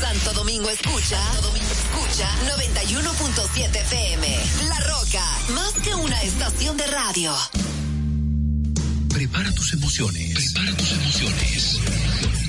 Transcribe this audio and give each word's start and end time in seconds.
Santo 0.00 0.32
Domingo 0.32 0.70
escucha, 0.70 1.20
Domingo 1.42 1.72
escucha 1.72 2.30
91.7 2.56 3.76
FM. 3.76 4.38
La 4.68 4.78
Roca, 4.80 5.24
más 5.50 5.72
que 5.82 5.94
una 5.94 6.22
estación 6.22 6.76
de 6.76 6.86
radio. 6.86 7.34
Prepara 9.12 9.52
tus 9.52 9.72
emociones. 9.72 10.52
Prepara 10.54 10.76
tus 10.76 10.92
emociones. 10.92 11.80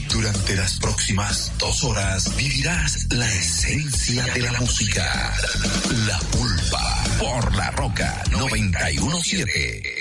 Durante 0.10 0.56
las 0.56 0.78
próximas 0.80 1.52
dos 1.58 1.84
horas 1.84 2.36
vivirás 2.36 3.08
la 3.12 3.34
esencia 3.34 4.26
de 4.26 4.42
la 4.42 4.52
música. 4.60 5.34
La 6.08 6.20
pulpa 6.20 7.04
por 7.20 7.56
la 7.56 7.72
roca 7.72 8.24
917. 8.30 10.00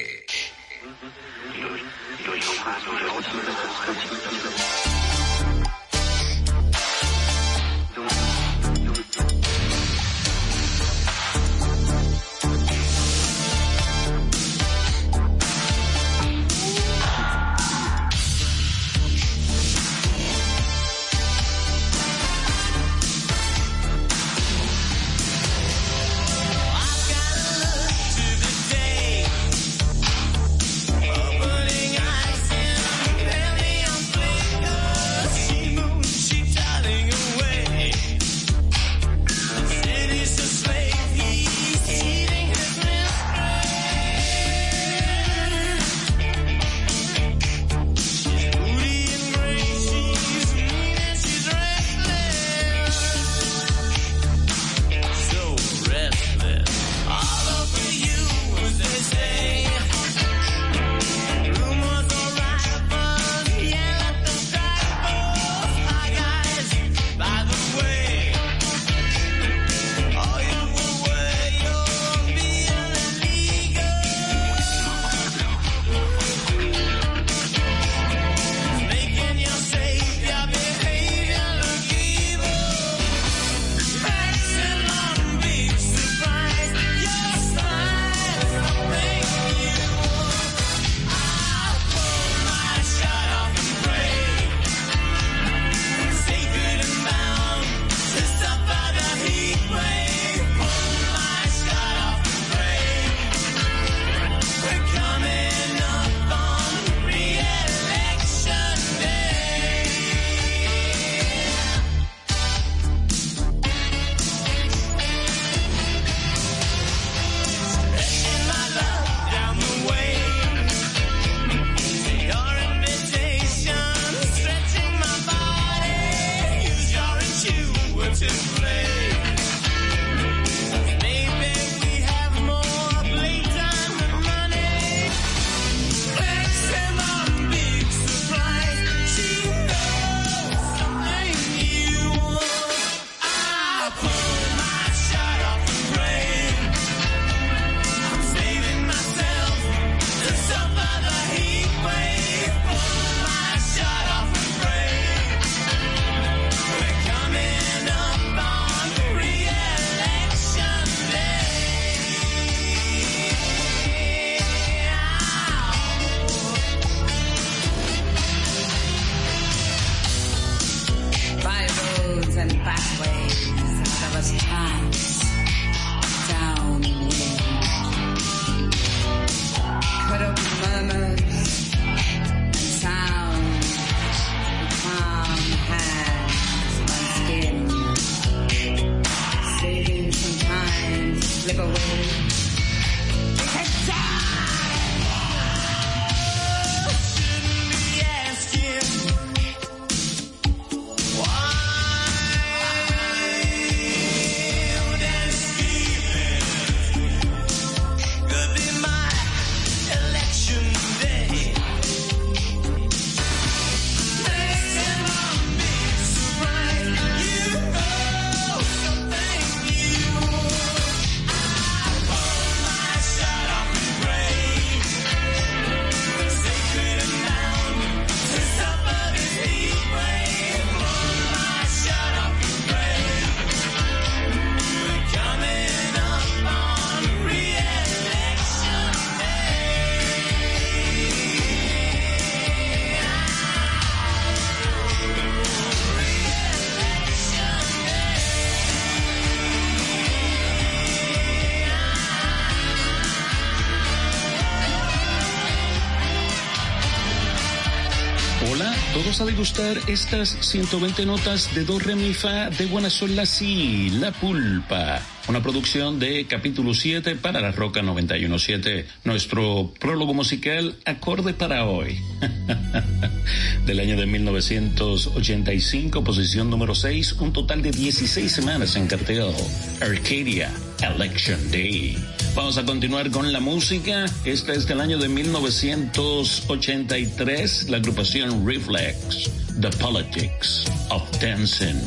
A 259.21 259.25
degustar 259.25 259.77
estas 259.89 260.37
120 260.41 261.07
notas 261.07 261.55
de 261.55 261.65
do, 261.65 261.79
re, 261.79 261.97
mi, 261.97 262.15
fa 262.15 262.51
de 262.51 262.67
buena 262.67 262.91
sol, 262.91 263.17
la, 263.17 263.27
si, 263.27 263.91
la 263.91 264.13
pulpa. 264.13 265.01
Una 265.29 265.43
producción 265.43 265.99
de 265.99 266.27
capítulo 266.27 266.75
7 266.75 267.17
para 267.17 267.41
la 267.41 267.51
Roca 267.51 267.83
917. 267.83 268.87
Nuestro 269.05 269.73
prólogo 269.81 270.15
musical, 270.15 270.77
acorde 270.85 271.35
para 271.35 271.65
hoy. 271.65 271.99
Del 273.67 273.81
año 273.81 273.97
de 273.97 274.07
1985, 274.07 276.05
posición 276.05 276.51
número 276.51 276.75
6, 276.75 277.13
un 277.21 277.33
total 277.33 277.63
de 277.63 277.73
16 277.73 278.31
semanas 278.31 278.77
en 278.77 278.87
cartel. 278.87 279.33
Arcadia, 279.81 280.53
Election 280.81 281.51
Day. 281.51 281.97
Vamos 282.39 282.57
a 282.57 282.65
continuar 282.65 283.11
con 283.11 283.31
la 283.33 283.41
música. 283.41 284.07
Esta 284.25 284.53
es 284.53 284.69
del 284.69 284.81
año 284.81 284.97
de 284.97 285.09
1983, 285.09 287.69
la 287.69 287.79
agrupación 287.79 288.47
Reflex, 288.47 289.29
The 289.61 289.71
Politics 289.71 290.67
of 290.91 291.03
Dancing, 291.19 291.83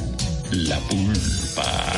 La 0.51 0.77
Pulpa. 0.81 1.94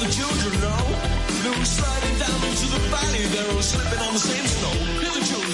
The 0.00 0.08
children 0.12 0.60
know. 0.60 0.82
They 1.42 1.50
were 1.50 1.64
sliding 1.64 2.18
down 2.18 2.40
into 2.44 2.66
the 2.68 2.80
valley, 2.92 3.24
they're 3.32 3.50
all 3.54 3.62
slipping 3.62 4.00
on 4.00 4.12
the 4.12 4.20
same 4.20 4.46
snow. 4.46 4.74
Hear 5.00 5.12
the 5.14 5.24
children, 5.24 5.45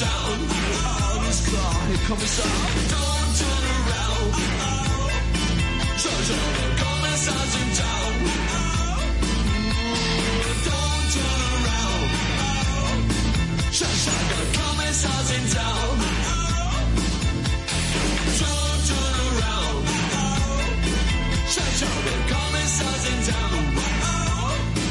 down 0.00 0.32
on 1.12 1.24
his 1.26 1.40
claw. 1.46 1.72
Here 1.88 2.02
comes 2.08 2.40
up. 2.40 2.46
Don't 2.94 3.30
turn 3.40 3.64
around. 3.76 4.32
Turn, 6.02 6.20
turn, 6.28 6.70
come 6.80 7.04
and 7.10 7.20
sergeant 7.26 7.72
down. 7.80 8.12
Don't 10.68 11.06
turn 11.14 11.40
around. 11.52 12.08
Shut, 13.76 13.94
shut, 14.04 14.24
come 14.56 14.80
and 14.80 14.94
sergeant 14.94 15.54
down. 15.54 16.09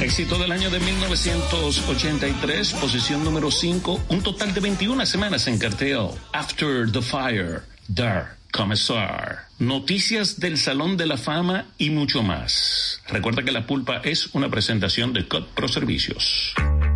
Éxito 0.01 0.37
del 0.37 0.51
año 0.53 0.69
de 0.69 0.79
1983, 0.79 2.73
posición 2.75 3.21
número 3.21 3.51
5, 3.51 4.05
un 4.07 4.23
total 4.23 4.53
de 4.53 4.61
21 4.61 5.05
semanas 5.05 5.45
en 5.47 5.59
cartel. 5.59 6.11
After 6.31 6.89
the 6.89 7.01
Fire, 7.01 7.63
Dark 7.89 8.37
Commissar. 8.53 9.47
Noticias 9.59 10.39
del 10.39 10.57
Salón 10.57 10.95
de 10.95 11.05
la 11.05 11.17
Fama 11.17 11.65
y 11.77 11.89
mucho 11.89 12.23
más. 12.23 13.01
Recuerda 13.09 13.43
que 13.43 13.51
La 13.51 13.67
Pulpa 13.67 13.97
es 13.97 14.33
una 14.33 14.49
presentación 14.49 15.11
de 15.11 15.27
COD 15.27 15.43
Pro 15.53 15.67
Servicios. 15.67 16.53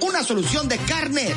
Una 0.00 0.22
solución 0.22 0.68
de 0.68 0.78
Carnet. 0.78 1.36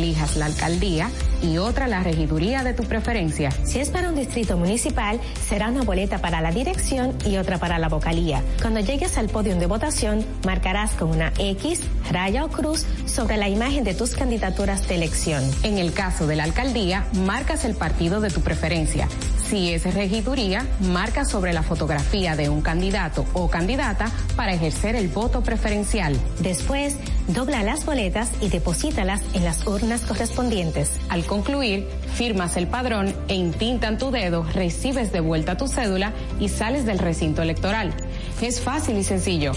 elijas 0.01 0.35
la 0.35 0.47
alcaldía 0.47 1.09
y 1.43 1.57
otra 1.57 1.87
la 1.87 2.01
regiduría 2.01 2.63
de 2.63 2.73
tu 2.73 2.83
preferencia. 2.83 3.51
Si 3.63 3.79
es 3.79 3.89
para 3.89 4.09
un 4.09 4.15
distrito 4.15 4.57
municipal, 4.57 5.19
será 5.47 5.69
una 5.69 5.83
boleta 5.83 6.17
para 6.19 6.41
la 6.41 6.51
dirección 6.51 7.15
y 7.25 7.37
otra 7.37 7.59
para 7.59 7.77
la 7.77 7.87
vocalía. 7.87 8.43
Cuando 8.61 8.79
llegues 8.79 9.17
al 9.17 9.29
podio 9.29 9.55
de 9.55 9.65
votación, 9.67 10.25
marcarás 10.45 10.91
con 10.91 11.09
una 11.09 11.31
X, 11.37 11.81
raya 12.11 12.45
o 12.45 12.49
cruz 12.49 12.85
sobre 13.05 13.37
la 13.37 13.47
imagen 13.47 13.83
de 13.83 13.93
tus 13.93 14.15
candidaturas 14.15 14.87
de 14.87 14.95
elección. 14.95 15.43
En 15.63 15.77
el 15.77 15.93
caso 15.93 16.25
de 16.27 16.35
la 16.35 16.43
alcaldía, 16.43 17.05
marcas 17.25 17.63
el 17.65 17.75
partido 17.75 18.21
de 18.21 18.29
tu 18.29 18.41
preferencia. 18.41 19.07
Si 19.51 19.73
es 19.73 19.93
regiduría, 19.93 20.65
marca 20.79 21.25
sobre 21.25 21.51
la 21.51 21.61
fotografía 21.61 22.37
de 22.37 22.47
un 22.47 22.61
candidato 22.61 23.25
o 23.33 23.49
candidata 23.49 24.09
para 24.37 24.53
ejercer 24.53 24.95
el 24.95 25.09
voto 25.09 25.41
preferencial. 25.41 26.17
Después, 26.39 26.95
dobla 27.27 27.61
las 27.61 27.85
boletas 27.85 28.29
y 28.39 28.47
deposítalas 28.47 29.21
en 29.33 29.43
las 29.43 29.67
urnas 29.67 29.90
correspondientes. 29.99 30.91
Al 31.09 31.25
concluir, 31.25 31.85
firmas 32.15 32.55
el 32.55 32.67
padrón 32.67 33.13
e 33.27 33.35
intintan 33.35 33.97
tu 33.97 34.09
dedo, 34.09 34.43
recibes 34.43 35.11
de 35.11 35.19
vuelta 35.19 35.57
tu 35.57 35.67
cédula 35.67 36.13
y 36.39 36.47
sales 36.47 36.85
del 36.85 36.99
recinto 36.99 37.41
electoral. 37.41 37.93
Es 38.39 38.61
fácil 38.61 38.97
y 38.97 39.03
sencillo. 39.03 39.51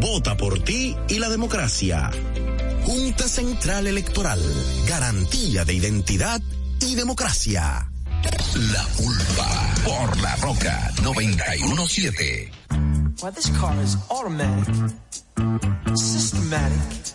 Vota 0.00 0.36
por 0.36 0.62
ti 0.62 0.94
y 1.08 1.18
la 1.18 1.28
democracia. 1.28 2.12
Junta 2.84 3.26
Central 3.26 3.88
Electoral. 3.88 4.40
Garantía 4.86 5.64
de 5.64 5.74
identidad 5.74 6.40
y 6.80 6.94
democracia. 6.94 7.90
La 8.54 8.84
pulpa 8.96 9.74
por 9.84 10.20
la 10.20 10.36
roca 10.36 10.92
917. 11.02 12.52
Well, 13.22 13.32
this 13.32 13.48
car 13.58 13.74
is 13.82 13.96
automatic, 14.10 14.92
systematic, 15.94 17.14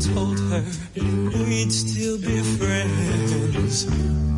told 0.00 0.38
her 0.38 0.64
we'd 0.96 1.70
still 1.70 2.18
be 2.18 2.40
friends. 2.56 4.29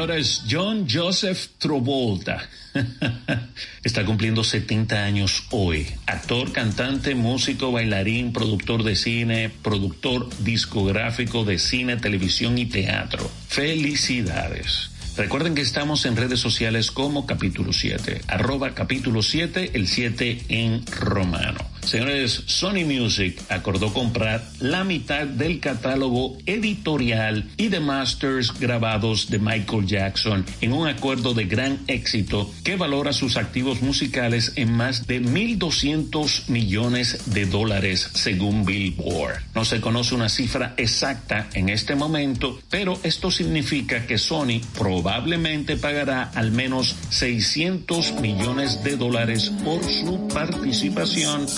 Señores, 0.00 0.44
John 0.50 0.86
Joseph 0.90 1.58
Travolta 1.58 2.48
está 3.84 4.02
cumpliendo 4.06 4.42
70 4.42 4.96
años 4.96 5.42
hoy. 5.50 5.86
Actor, 6.06 6.52
cantante, 6.52 7.14
músico, 7.14 7.70
bailarín, 7.70 8.32
productor 8.32 8.82
de 8.82 8.96
cine, 8.96 9.50
productor 9.62 10.30
discográfico 10.38 11.44
de 11.44 11.58
cine, 11.58 11.98
televisión 11.98 12.56
y 12.56 12.64
teatro. 12.64 13.30
Felicidades. 13.48 14.90
Recuerden 15.18 15.54
que 15.54 15.60
estamos 15.60 16.06
en 16.06 16.16
redes 16.16 16.40
sociales 16.40 16.90
como 16.90 17.26
capítulo 17.26 17.74
7, 17.74 18.22
arroba 18.26 18.74
capítulo 18.74 19.22
7, 19.22 19.72
el 19.74 19.86
7 19.86 20.46
en 20.48 20.86
romano. 20.86 21.69
Señores, 21.90 22.44
Sony 22.46 22.84
Music 22.86 23.42
acordó 23.48 23.92
comprar 23.92 24.48
la 24.60 24.84
mitad 24.84 25.26
del 25.26 25.58
catálogo 25.58 26.38
editorial 26.46 27.50
y 27.56 27.66
de 27.66 27.80
masters 27.80 28.56
grabados 28.60 29.28
de 29.28 29.40
Michael 29.40 29.86
Jackson 29.86 30.46
en 30.60 30.72
un 30.72 30.86
acuerdo 30.86 31.34
de 31.34 31.46
gran 31.46 31.80
éxito 31.88 32.48
que 32.62 32.76
valora 32.76 33.12
sus 33.12 33.36
activos 33.36 33.82
musicales 33.82 34.52
en 34.54 34.72
más 34.72 35.08
de 35.08 35.20
1.200 35.20 36.48
millones 36.48 37.34
de 37.34 37.46
dólares 37.46 38.08
según 38.14 38.64
Billboard. 38.64 39.40
No 39.56 39.64
se 39.64 39.80
conoce 39.80 40.14
una 40.14 40.28
cifra 40.28 40.74
exacta 40.76 41.48
en 41.54 41.70
este 41.70 41.96
momento, 41.96 42.60
pero 42.70 43.00
esto 43.02 43.32
significa 43.32 44.06
que 44.06 44.16
Sony 44.16 44.60
probablemente 44.78 45.76
pagará 45.76 46.30
al 46.36 46.52
menos 46.52 46.94
600 47.08 48.12
millones 48.20 48.84
de 48.84 48.96
dólares 48.96 49.50
por 49.64 49.82
su 49.82 50.28
participación 50.28 51.48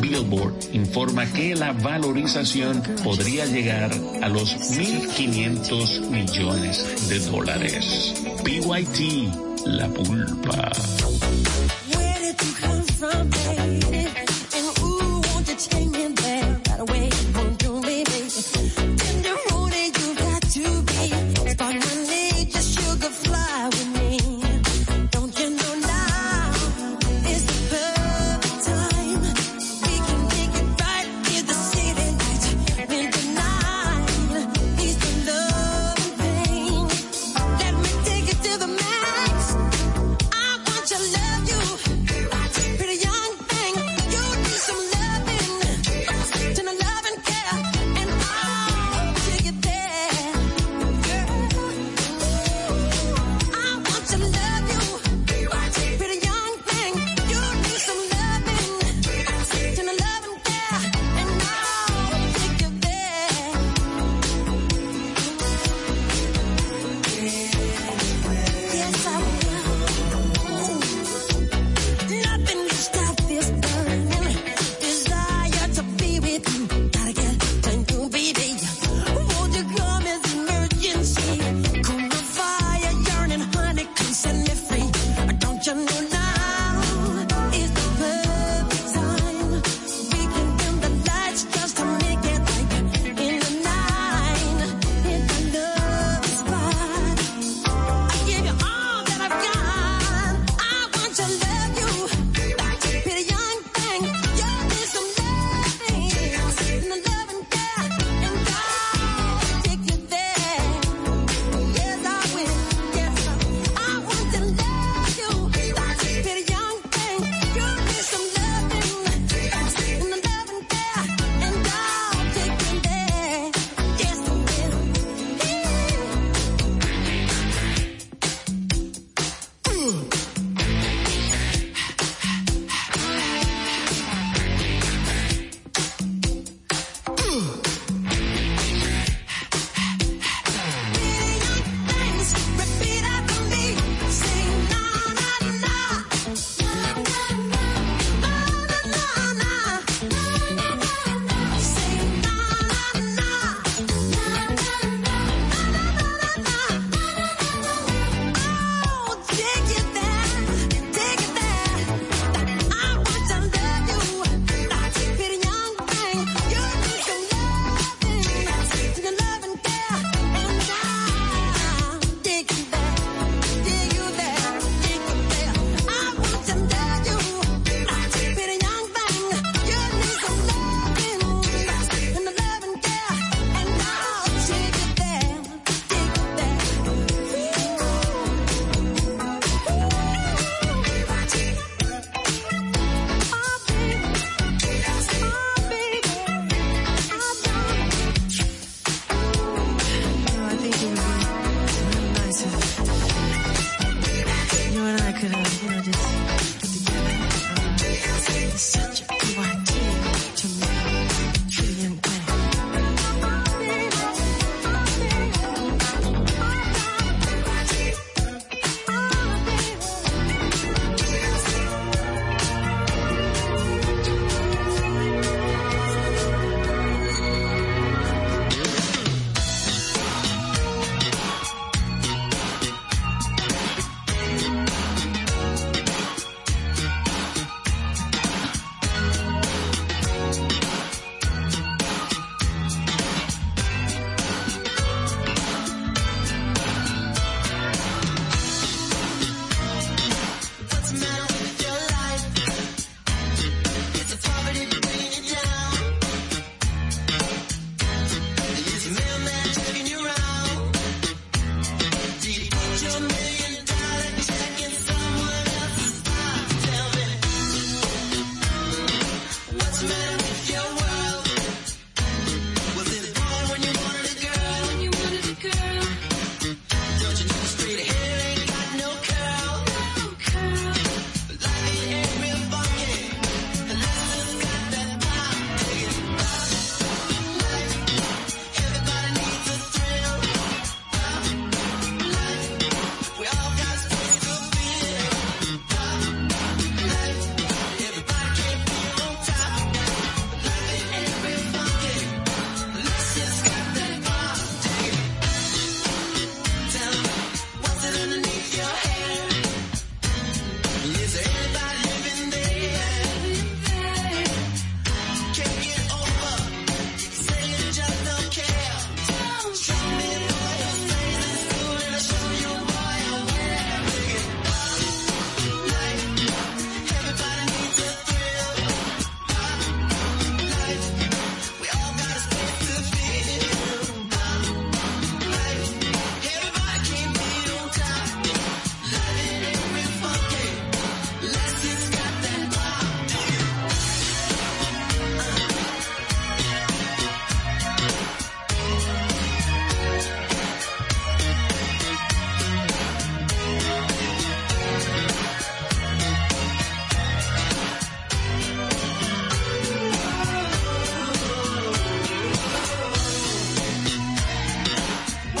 Billboard 0.00 0.54
informa 0.72 1.26
que 1.26 1.54
la 1.54 1.72
valorización 1.72 2.82
podría 3.04 3.46
llegar 3.46 3.90
a 4.22 4.28
los 4.28 4.56
1.500 4.72 6.08
millones 6.10 7.08
de 7.08 7.20
dólares. 7.20 8.14
PYT, 8.44 9.66
la 9.66 9.88
pulpa. 9.88 10.72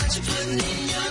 got 0.06 0.16
you 0.16 0.22
putting 0.22 0.52
in 0.52 0.88
your 0.88 1.05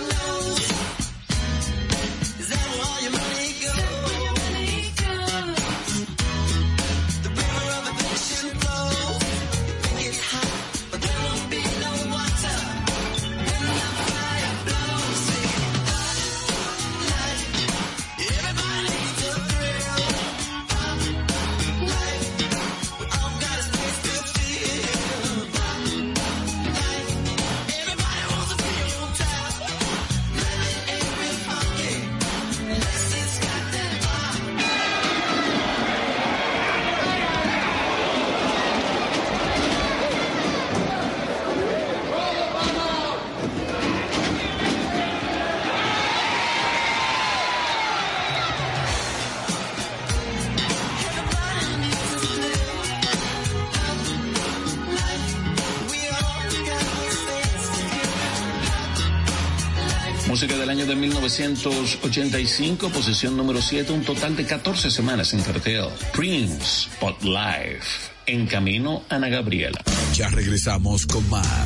1985, 61.38 62.88
posición 62.88 63.36
número 63.36 63.60
7, 63.60 63.92
un 63.92 64.02
total 64.02 64.34
de 64.36 64.46
14 64.46 64.90
semanas 64.90 65.34
en 65.34 65.42
cartel. 65.42 65.84
Prince, 66.14 66.88
Pot 66.98 67.22
Life, 67.22 68.10
en 68.26 68.46
camino 68.46 69.02
Ana 69.10 69.28
Gabriela. 69.28 69.82
Ya 70.14 70.28
regresamos 70.30 71.04
con 71.04 71.28
más 71.28 71.65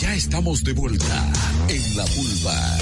Ya 0.00 0.12
estamos 0.12 0.64
de 0.64 0.72
vuelta 0.72 1.32
en 1.68 1.96
la 1.96 2.04
Pulpa. 2.04 2.78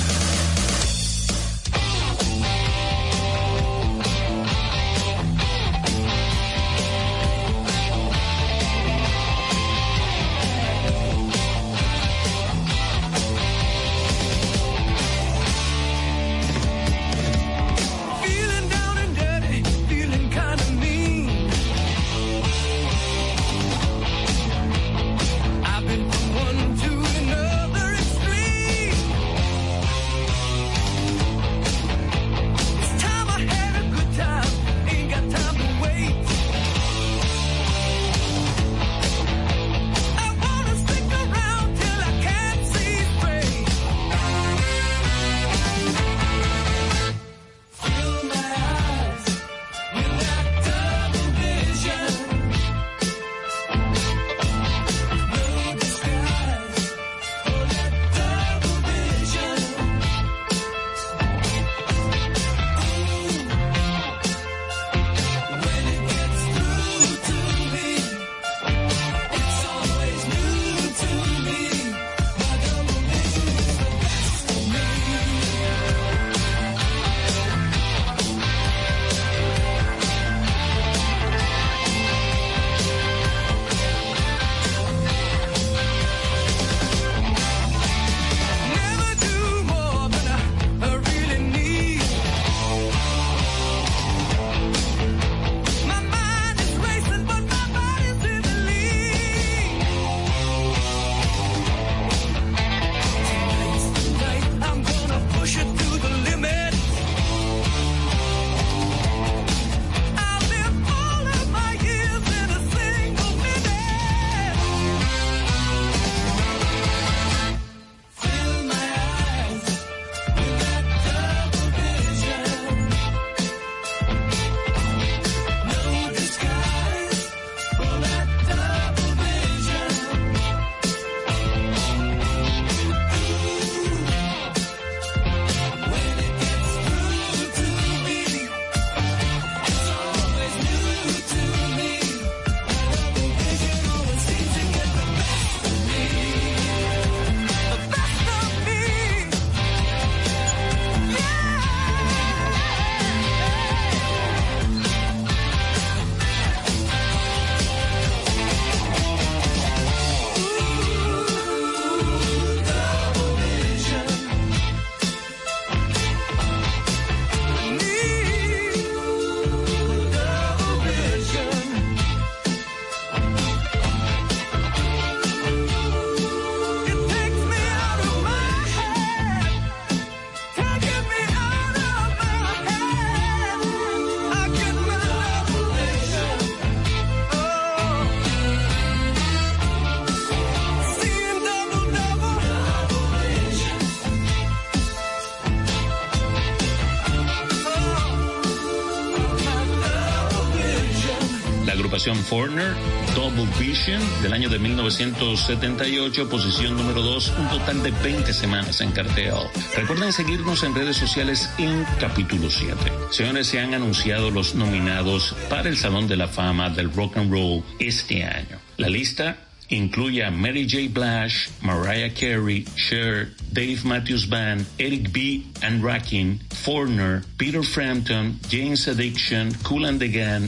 La 202.05 202.11
agrupación 202.11 202.25
Foreigner, 202.25 202.75
Double 203.15 203.47
Vision, 203.61 204.03
del 204.23 204.33
año 204.33 204.49
de 204.49 204.59
1978, 204.59 206.29
posición 206.29 206.77
número 206.77 207.01
2, 207.01 207.33
un 207.39 207.49
total 207.49 207.81
de 207.81 207.93
20 207.93 208.33
semanas 208.33 208.81
en 208.81 208.91
cartel. 208.91 209.35
Recuerden 209.77 210.13
seguirnos 210.13 210.65
en 210.65 210.75
redes 210.75 210.97
sociales 210.97 211.49
en 211.59 211.85
capítulo 212.01 212.51
7. 212.51 212.75
Señores, 213.11 213.47
se 213.47 213.61
han 213.61 213.75
anunciado 213.75 214.33
los 214.33 214.57
nominados 214.57 215.37
para 215.49 215.69
el 215.69 215.77
Salón 215.77 216.09
de 216.09 216.17
la 216.17 216.27
Fama 216.27 216.71
del 216.71 216.93
Rock 216.93 217.19
and 217.19 217.31
Roll 217.31 217.63
este 217.79 218.25
año. 218.25 218.59
La 218.79 218.89
lista 218.89 219.37
incluye 219.69 220.25
a 220.25 220.31
Mary 220.33 220.69
J. 220.69 220.89
Blige, 220.91 221.51
Mariah 221.61 222.13
Carey, 222.15 222.65
Cher, 222.75 223.33
Dave 223.53 223.79
Matthews 223.85 224.29
Band, 224.29 224.67
Eric 224.79 225.13
B. 225.13 225.47
and 225.63 225.85
Rakim, 225.85 226.41
Foreigner, 226.63 227.25
Peter 227.39 227.65
Frampton, 227.65 228.39
James 228.49 228.87
Addiction, 228.87 229.53
Cool 229.65 229.87
and 229.87 230.01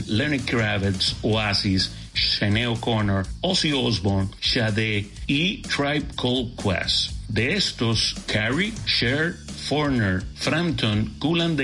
Lenny 0.07 0.39
Kravitz, 0.39 1.13
Oasis, 1.25 1.89
Shanae 2.13 2.65
O'Connor, 2.65 3.25
Ozzy 3.43 3.73
Osbourne, 3.73 4.29
Sade 4.39 5.11
y 5.27 5.61
Tribe 5.67 6.15
Called 6.15 6.55
Quest. 6.55 7.11
De 7.27 7.53
estos, 7.53 8.13
Carrie, 8.27 8.73
Cher, 8.85 9.33
Foreigner, 9.67 10.21
Frampton, 10.35 11.13
Cool 11.19 11.41
and 11.41 11.57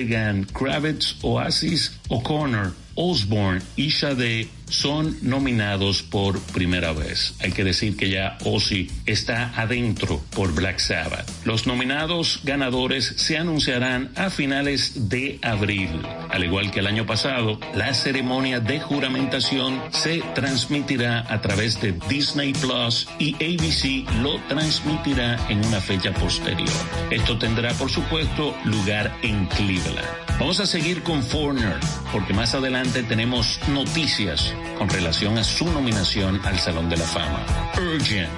Kravitz, 0.52 1.24
Oasis, 1.24 1.98
O'Connor, 2.10 2.74
Osborne 2.98 3.62
y 3.78 3.90
Sade 3.90 4.50
son 4.72 5.18
nominados 5.22 6.02
por 6.02 6.40
primera 6.40 6.94
vez. 6.94 7.36
Hay 7.40 7.52
que 7.52 7.64
decir 7.64 7.96
que 7.96 8.10
ya 8.10 8.38
Ozzy 8.44 8.90
está 9.06 9.54
adentro 9.56 10.22
por 10.32 10.54
Black 10.56 10.80
Sabbath. 10.80 11.30
Los 11.46 11.68
nominados 11.68 12.40
ganadores 12.44 13.14
se 13.18 13.38
anunciarán 13.38 14.12
a 14.16 14.30
finales 14.30 15.10
de 15.10 15.40
abril. 15.42 16.02
Al 16.30 16.44
igual 16.44 16.72
que 16.72 16.80
el 16.80 16.88
año 16.88 17.06
pasado, 17.06 17.60
la 17.76 17.94
ceremonia 17.94 18.60
de 18.60 18.80
juramentación 18.80 19.82
se 19.92 20.24
transmitirá 20.34 21.26
a 21.32 21.42
través 21.42 21.80
de 21.82 21.94
Disney 22.10 22.54
Plus 22.54 23.08
y 23.20 23.36
ABC 23.36 24.10
lo 24.22 24.40
transmitirá 24.48 25.38
en 25.50 25.64
una 25.66 25.82
fecha 25.82 26.14
posterior. 26.14 26.70
Esto 27.10 27.38
tendrá, 27.38 27.74
por 27.74 27.92
supuesto, 27.92 28.56
lugar 28.64 29.14
en 29.22 29.46
Cleveland. 29.48 30.08
Vamos 30.40 30.60
a 30.60 30.66
seguir 30.66 31.04
con 31.04 31.22
Foreigner, 31.22 31.78
porque 32.12 32.34
más 32.34 32.56
adelante 32.56 33.04
tenemos 33.04 33.60
noticias 33.68 34.56
con 34.78 34.90
relación 34.90 35.38
a 35.38 35.44
su 35.44 35.66
nominación 35.66 36.40
al 36.44 36.58
Salón 36.60 36.90
de 36.90 36.98
la 36.98 37.06
Fama. 37.06 37.46
Urgent, 37.78 38.30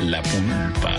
La 0.00 0.22
Pulpa. 0.22 0.96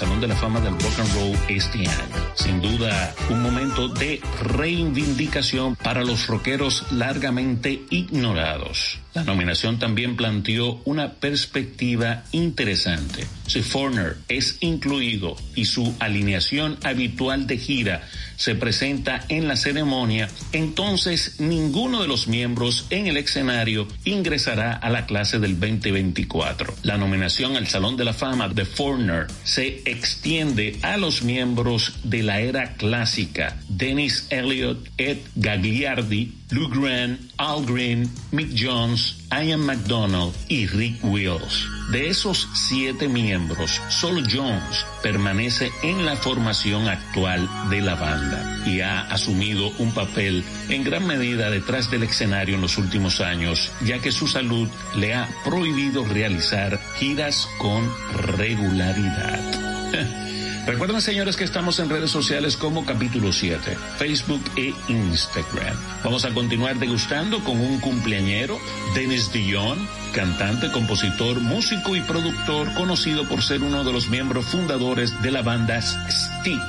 Salón 0.00 0.18
de 0.18 0.28
la 0.28 0.34
Fama 0.36 0.60
del 0.60 0.72
Rock 0.72 0.98
and 0.98 1.12
Roll 1.12 1.38
este 1.48 1.80
año. 1.80 2.32
Sin 2.34 2.62
duda, 2.62 3.14
un 3.28 3.42
momento 3.42 3.86
de 3.86 4.18
reivindicación 4.44 5.76
para 5.76 6.02
los 6.04 6.26
rockeros 6.26 6.90
largamente 6.90 7.82
ignorados. 7.90 8.98
La 9.12 9.24
nominación 9.24 9.78
también 9.78 10.16
planteó 10.16 10.80
una 10.86 11.12
perspectiva 11.12 12.24
interesante. 12.32 13.26
Si 13.46 13.60
Foreigner 13.60 14.16
es 14.28 14.56
incluido 14.60 15.36
y 15.54 15.66
su 15.66 15.94
alineación 15.98 16.78
habitual 16.82 17.46
de 17.46 17.58
gira 17.58 18.08
se 18.40 18.54
presenta 18.54 19.26
en 19.28 19.46
la 19.48 19.54
ceremonia, 19.54 20.26
entonces 20.52 21.36
ninguno 21.40 22.00
de 22.00 22.08
los 22.08 22.26
miembros 22.26 22.86
en 22.88 23.06
el 23.06 23.18
escenario 23.18 23.86
ingresará 24.06 24.72
a 24.72 24.88
la 24.88 25.04
clase 25.04 25.38
del 25.38 25.60
2024. 25.60 26.72
La 26.82 26.96
nominación 26.96 27.56
al 27.56 27.66
Salón 27.66 27.98
de 27.98 28.06
la 28.06 28.14
Fama 28.14 28.48
de 28.48 28.64
Foreigner 28.64 29.26
se 29.44 29.82
extiende 29.84 30.78
a 30.80 30.96
los 30.96 31.22
miembros 31.22 31.98
de 32.02 32.22
la 32.22 32.40
era 32.40 32.72
clásica, 32.76 33.58
Dennis 33.68 34.26
Elliott, 34.30 34.88
Ed 34.96 35.18
Gagliardi, 35.36 36.32
Lou 36.48 36.70
Grant, 36.70 37.20
Al 37.36 37.66
Green, 37.66 38.10
Mick 38.32 38.54
Jones, 38.56 39.18
Ian 39.30 39.60
McDonald 39.60 40.32
y 40.48 40.66
Rick 40.66 41.04
Wills. 41.04 41.79
De 41.90 42.08
esos 42.08 42.48
siete 42.52 43.08
miembros, 43.08 43.82
solo 43.88 44.22
Jones 44.30 44.86
permanece 45.02 45.72
en 45.82 46.06
la 46.06 46.14
formación 46.14 46.88
actual 46.88 47.48
de 47.68 47.80
la 47.80 47.96
banda 47.96 48.62
y 48.64 48.80
ha 48.80 49.00
asumido 49.00 49.72
un 49.78 49.92
papel 49.92 50.44
en 50.68 50.84
gran 50.84 51.04
medida 51.04 51.50
detrás 51.50 51.90
del 51.90 52.04
escenario 52.04 52.54
en 52.54 52.60
los 52.60 52.78
últimos 52.78 53.20
años, 53.20 53.72
ya 53.84 53.98
que 53.98 54.12
su 54.12 54.28
salud 54.28 54.68
le 54.94 55.14
ha 55.14 55.28
prohibido 55.44 56.04
realizar 56.04 56.80
giras 56.96 57.48
con 57.58 57.90
regularidad. 58.36 59.40
Recuerden, 60.70 61.02
señores, 61.02 61.36
que 61.36 61.42
estamos 61.42 61.80
en 61.80 61.90
redes 61.90 62.12
sociales 62.12 62.56
como 62.56 62.86
Capítulo 62.86 63.32
7, 63.32 63.76
Facebook 63.98 64.40
e 64.56 64.72
Instagram. 64.86 65.76
Vamos 66.04 66.24
a 66.24 66.32
continuar 66.32 66.78
degustando 66.78 67.42
con 67.42 67.58
un 67.58 67.80
cumpleañero, 67.80 68.56
Dennis 68.94 69.32
Dion, 69.32 69.76
cantante, 70.14 70.70
compositor, 70.70 71.40
músico 71.40 71.96
y 71.96 72.02
productor, 72.02 72.72
conocido 72.74 73.28
por 73.28 73.42
ser 73.42 73.64
uno 73.64 73.82
de 73.82 73.92
los 73.92 74.10
miembros 74.10 74.44
fundadores 74.44 75.20
de 75.22 75.32
la 75.32 75.42
banda 75.42 75.82
Styx. 75.82 76.62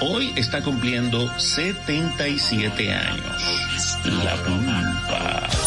Hoy 0.00 0.32
está 0.34 0.62
cumpliendo 0.62 1.30
77 1.38 2.92
años. 2.92 3.98
La 4.24 4.34
Pulpa. 4.42 5.59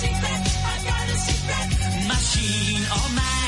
Secret, 0.00 0.16
I've 0.24 0.84
got 0.86 1.08
a 1.10 1.16
secret. 1.18 2.08
Machine 2.08 2.84
or 2.84 3.08
mannequin. 3.14 3.39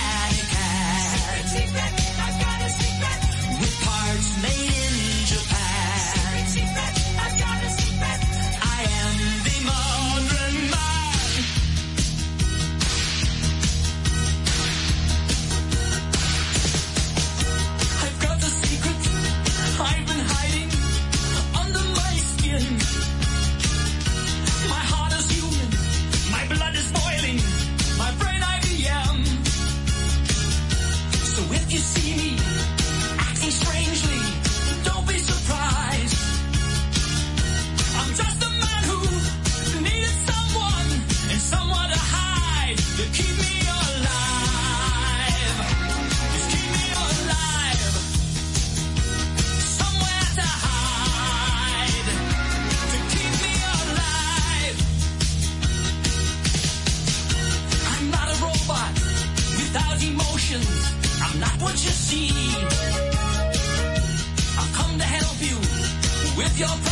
Your 66.63 66.92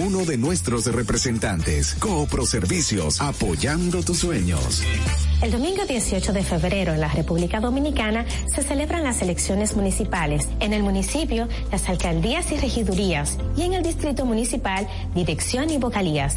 uno 0.00 0.24
de 0.24 0.38
nuestros 0.38 0.86
representantes. 0.86 1.94
Coopro 1.98 2.46
Servicios, 2.46 3.20
apoyando 3.20 4.02
tus 4.02 4.20
sueños. 4.20 4.82
El 5.42 5.52
domingo 5.52 5.84
18 5.86 6.32
de 6.32 6.42
febrero 6.42 6.94
en 6.94 7.00
la 7.00 7.08
República 7.08 7.60
Dominicana 7.60 8.24
se 8.46 8.62
celebran 8.62 9.04
las 9.04 9.20
elecciones 9.20 9.76
municipales. 9.76 10.48
En 10.60 10.72
el 10.72 10.82
municipio, 10.82 11.48
las 11.70 11.88
alcaldías 11.88 12.50
y 12.52 12.56
regidurías. 12.56 13.36
Y 13.56 13.62
en 13.62 13.74
el 13.74 13.82
distrito 13.82 14.24
municipal, 14.24 14.86
dirección 15.14 15.68
y 15.68 15.76
vocalías. 15.76 16.36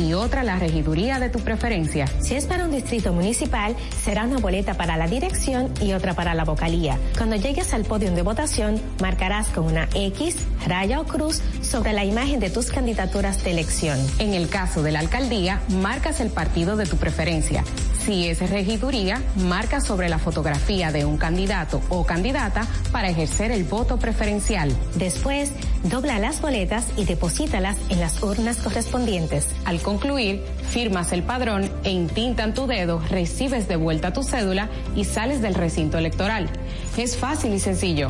y 0.00 0.14
otra 0.14 0.42
la 0.42 0.56
regiduría 0.58 1.18
de 1.18 1.28
tu 1.28 1.40
preferencia. 1.40 2.06
Si 2.20 2.34
es 2.34 2.46
para 2.46 2.64
un 2.64 2.70
distrito 2.70 3.12
municipal, 3.12 3.76
será 4.02 4.24
una 4.24 4.38
boleta 4.38 4.74
para 4.74 4.96
la 4.96 5.06
dirección 5.06 5.72
y 5.80 5.92
otra 5.92 6.14
para 6.14 6.34
la 6.34 6.44
vocalía. 6.44 6.98
Cuando 7.16 7.36
llegues 7.36 7.74
al 7.74 7.84
podio 7.84 8.10
de 8.12 8.22
votación, 8.22 8.80
marcarás 9.00 9.48
con 9.48 9.66
una 9.66 9.88
X, 9.94 10.36
raya 10.66 11.00
o 11.00 11.04
cruz 11.04 11.42
sobre 11.62 11.92
la 11.92 12.04
imagen 12.04 12.40
de 12.40 12.50
tus 12.50 12.70
candidaturas 12.70 13.44
de 13.44 13.50
elección. 13.50 13.98
En 14.18 14.34
el 14.34 14.48
caso 14.48 14.82
de 14.82 14.92
la 14.92 15.00
alcaldía, 15.00 15.60
marcas 15.68 16.20
el 16.20 16.30
partido 16.30 16.76
de 16.76 16.86
tu 16.86 16.96
preferencia. 16.96 17.62
Si 18.04 18.26
es 18.28 18.40
regiduría, 18.48 19.22
marca 19.36 19.80
sobre 19.80 20.08
la 20.08 20.18
fotografía 20.18 20.90
de 20.90 21.04
un 21.04 21.18
candidato 21.18 21.82
o 21.90 22.06
candidata 22.06 22.66
para 22.92 23.10
ejercer 23.10 23.50
el 23.50 23.64
voto 23.64 23.98
preferencial. 23.98 24.74
Después, 24.96 25.52
dobla 25.84 26.18
las 26.18 26.40
boletas 26.40 26.86
y 26.96 27.04
deposítalas 27.04 27.76
en 27.90 28.00
las 28.00 28.22
urnas 28.22 28.56
correspondientes. 28.56 29.46
Al 29.66 29.82
concluir, 29.90 30.44
firmas 30.70 31.10
el 31.10 31.24
padrón 31.24 31.68
e 31.82 31.90
intintan 31.90 32.54
tu 32.54 32.68
dedo, 32.68 33.02
recibes 33.10 33.66
de 33.66 33.74
vuelta 33.74 34.12
tu 34.12 34.22
cédula 34.22 34.70
y 34.94 35.04
sales 35.04 35.42
del 35.42 35.54
recinto 35.54 35.98
electoral. 35.98 36.48
Es 36.96 37.16
fácil 37.16 37.52
y 37.54 37.58
sencillo. 37.58 38.06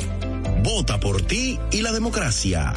Vota 0.62 1.00
por 1.00 1.22
ti 1.22 1.58
y 1.70 1.80
la 1.80 1.92
democracia. 1.92 2.74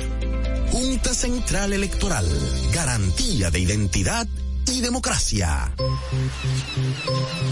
Junta 0.71 1.13
Central 1.13 1.73
Electoral. 1.73 2.25
Garantía 2.73 3.51
de 3.51 3.59
identidad 3.59 4.25
y 4.71 4.79
democracia. 4.79 5.69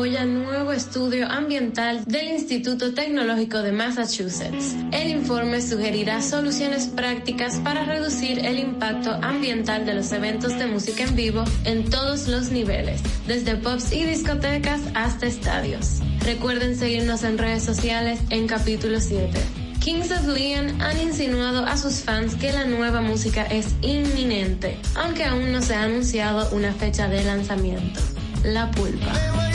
Apoya 0.00 0.24
nuevo 0.24 0.72
estudio 0.72 1.30
ambiental 1.30 2.02
del 2.06 2.28
Instituto 2.28 2.94
Tecnológico 2.94 3.60
de 3.60 3.70
Massachusetts. 3.70 4.74
El 4.92 5.10
informe 5.10 5.60
sugerirá 5.60 6.22
soluciones 6.22 6.86
prácticas 6.86 7.56
para 7.56 7.84
reducir 7.84 8.38
el 8.38 8.58
impacto 8.58 9.12
ambiental 9.20 9.84
de 9.84 9.92
los 9.92 10.10
eventos 10.12 10.58
de 10.58 10.68
música 10.68 11.04
en 11.04 11.16
vivo 11.16 11.44
en 11.66 11.90
todos 11.90 12.28
los 12.28 12.50
niveles, 12.50 13.02
desde 13.26 13.56
pubs 13.56 13.92
y 13.92 14.04
discotecas 14.04 14.80
hasta 14.94 15.26
estadios. 15.26 15.98
Recuerden 16.24 16.78
seguirnos 16.78 17.22
en 17.22 17.36
redes 17.36 17.62
sociales 17.62 18.20
en 18.30 18.46
capítulo 18.46 19.00
7. 19.00 19.38
Kings 19.80 20.10
of 20.12 20.26
Leon 20.28 20.80
han 20.80 20.98
insinuado 20.98 21.66
a 21.66 21.76
sus 21.76 22.00
fans 22.00 22.36
que 22.36 22.54
la 22.54 22.64
nueva 22.64 23.02
música 23.02 23.42
es 23.42 23.74
inminente, 23.82 24.78
aunque 24.94 25.26
aún 25.26 25.52
no 25.52 25.60
se 25.60 25.74
ha 25.74 25.82
anunciado 25.82 26.48
una 26.56 26.72
fecha 26.72 27.06
de 27.06 27.22
lanzamiento. 27.22 28.00
La 28.44 28.70
pulpa. 28.70 29.49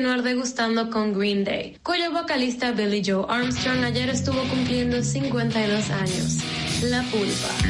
Continuar 0.00 0.22
degustando 0.22 0.88
con 0.88 1.12
Green 1.12 1.44
Day, 1.44 1.76
cuyo 1.82 2.10
vocalista 2.10 2.72
Billy 2.72 3.02
Joe 3.04 3.26
Armstrong 3.28 3.84
ayer 3.84 4.08
estuvo 4.08 4.42
cumpliendo 4.44 5.02
52 5.02 5.90
años. 5.90 6.38
La 6.84 7.02
pulpa. 7.02 7.69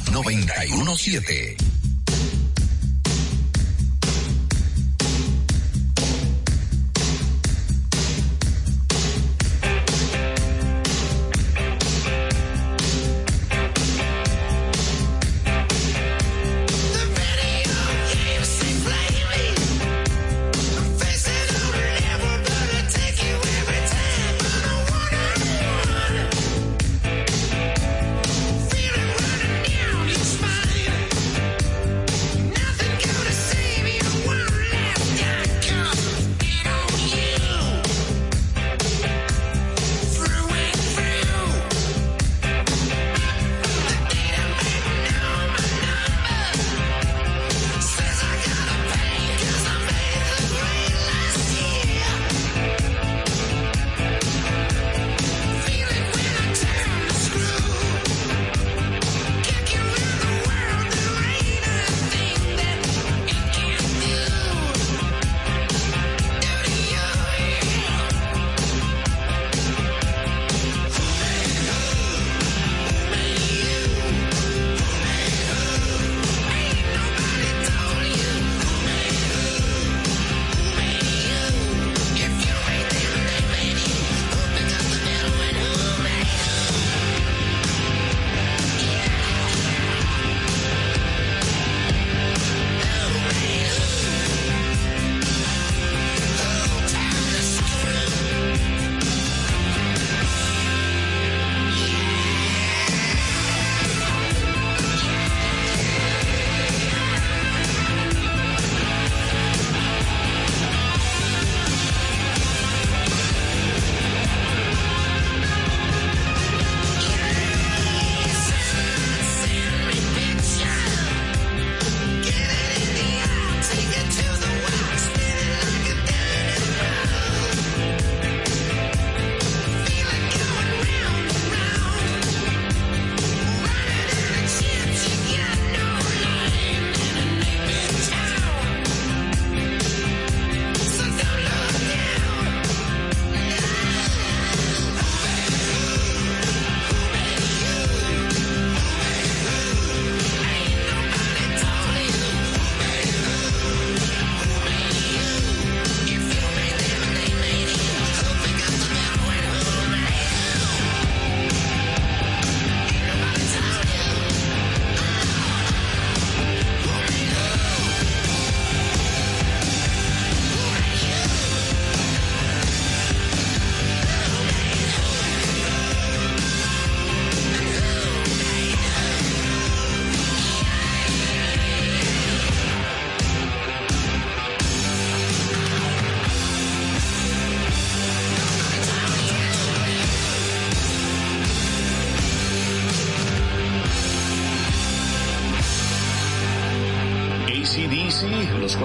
917. 0.11 1.60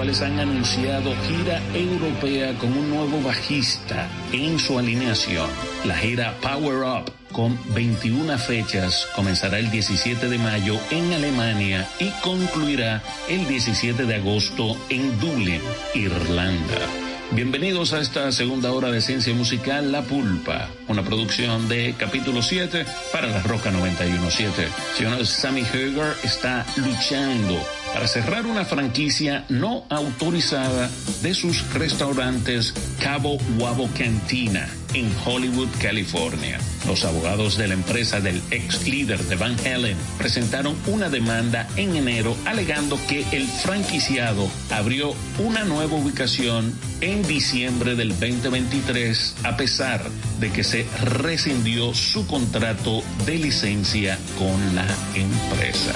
Cuales 0.07 0.21
han 0.21 0.39
anunciado 0.39 1.13
gira 1.27 1.61
europea 1.73 2.53
con 2.59 2.71
un 2.71 2.89
nuevo 2.89 3.21
bajista 3.21 4.07
en 4.31 4.57
su 4.57 4.79
alineación. 4.79 5.49
La 5.83 5.97
gira 5.97 6.33
Power 6.39 6.77
Up 6.77 7.11
con 7.33 7.59
21 7.75 8.37
fechas 8.37 9.05
comenzará 9.17 9.59
el 9.59 9.69
17 9.69 10.29
de 10.29 10.37
mayo 10.37 10.79
en 10.91 11.11
Alemania 11.11 11.89
y 11.99 12.09
concluirá 12.21 13.03
el 13.27 13.45
17 13.49 14.05
de 14.05 14.15
agosto 14.15 14.77
en 14.87 15.19
Dublín, 15.19 15.61
Irlanda. 15.93 16.87
Bienvenidos 17.31 17.91
a 17.91 17.99
esta 17.99 18.31
segunda 18.31 18.71
hora 18.71 18.89
de 18.89 19.01
ciencia 19.01 19.33
musical 19.33 19.91
La 19.91 20.03
Pulpa, 20.03 20.69
una 20.87 21.03
producción 21.03 21.67
de 21.67 21.93
capítulo 21.97 22.41
7 22.41 22.85
para 23.11 23.27
la 23.27 23.43
Roca 23.43 23.71
917. 23.71 24.69
Señor 24.95 25.25
Sammy 25.25 25.63
Hagar 25.63 26.15
está 26.23 26.65
luchando 26.77 27.61
para 27.97 28.07
cerrar 28.07 28.45
una 28.45 28.63
franquicia 28.63 29.43
no 29.49 29.83
autorizada 29.89 30.87
de 31.23 31.33
sus 31.33 31.67
restaurantes 31.73 32.71
Cabo 33.01 33.39
Wabo 33.57 33.89
Cantina 33.97 34.69
en 34.93 35.11
Hollywood, 35.25 35.69
California. 35.81 36.59
Los 36.85 37.05
abogados 37.05 37.57
de 37.57 37.67
la 37.67 37.73
empresa 37.73 38.19
del 38.19 38.39
ex 38.51 38.87
líder 38.87 39.23
de 39.23 39.35
Van 39.35 39.55
Halen 39.65 39.97
presentaron 40.19 40.75
una 40.85 41.09
demanda 41.09 41.67
en 41.75 41.95
enero 41.95 42.37
alegando 42.45 42.99
que 43.07 43.25
el 43.31 43.47
franquiciado 43.47 44.47
abrió 44.69 45.15
una 45.39 45.63
nueva 45.63 45.95
ubicación 45.95 46.73
en 47.01 47.23
diciembre 47.23 47.95
del 47.95 48.09
2023 48.09 49.37
a 49.43 49.57
pesar 49.57 50.03
de 50.39 50.51
que 50.51 50.63
se 50.63 50.85
rescindió 51.03 51.95
su 51.95 52.27
contrato 52.27 53.01
de 53.25 53.39
licencia 53.39 54.19
con 54.37 54.75
la 54.75 54.85
empresa. 55.15 55.93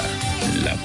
La 0.64 0.76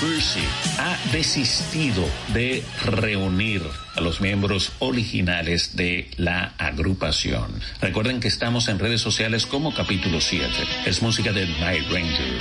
Percy 0.00 0.40
ha 0.78 0.98
desistido 1.10 2.04
de 2.34 2.62
reunir 2.84 3.62
a 3.94 4.00
los 4.00 4.20
miembros 4.20 4.72
originales 4.78 5.74
de 5.76 6.10
la 6.16 6.54
agrupación. 6.58 7.60
Recuerden 7.80 8.20
que 8.20 8.28
estamos 8.28 8.68
en 8.68 8.78
redes 8.78 9.00
sociales 9.00 9.46
como 9.46 9.74
capítulo 9.74 10.20
7. 10.20 10.46
Es 10.84 11.00
música 11.02 11.32
de 11.32 11.46
Night 11.46 11.90
Ranger, 11.90 12.40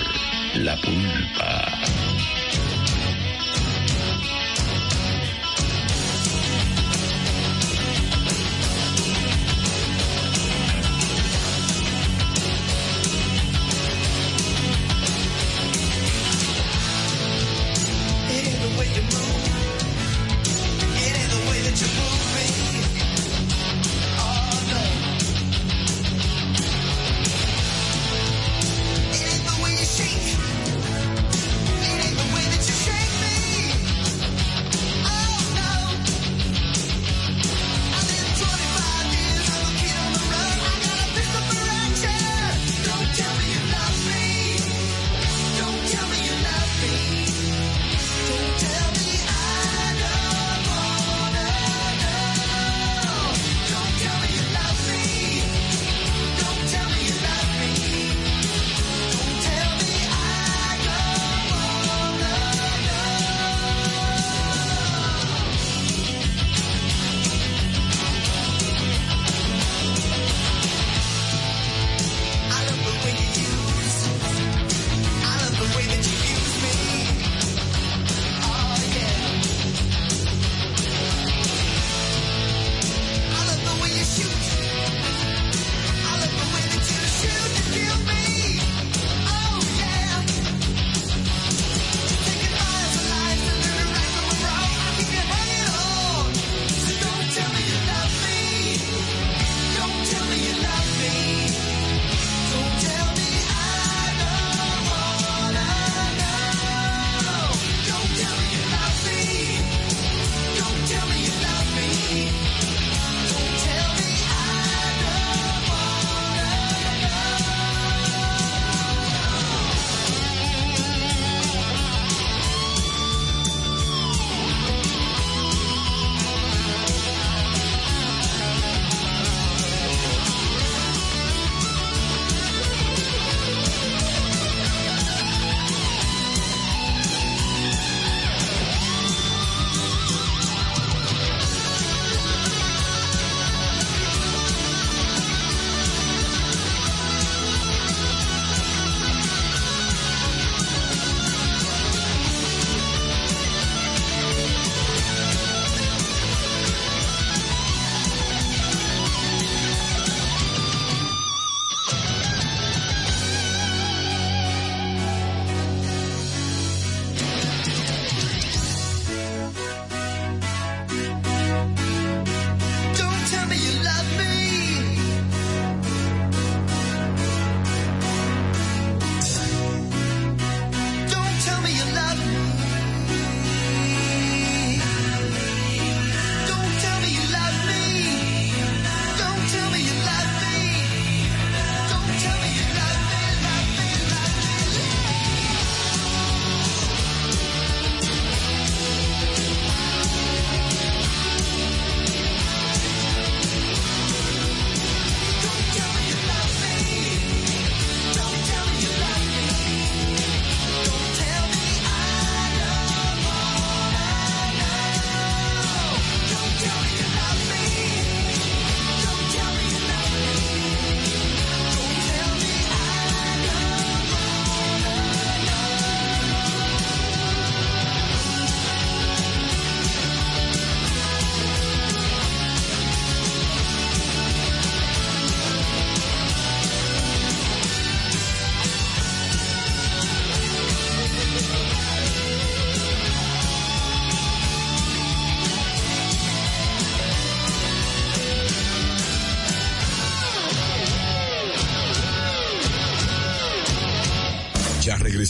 La 0.56 0.76
Pulpa. 0.82 2.05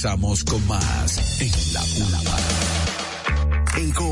regresamos 0.05 0.43
con 0.43 0.67
más 0.67 1.41
en 1.41 1.73
la 1.73 1.83
Una 2.05 2.19
Pulpa. 2.19 2.54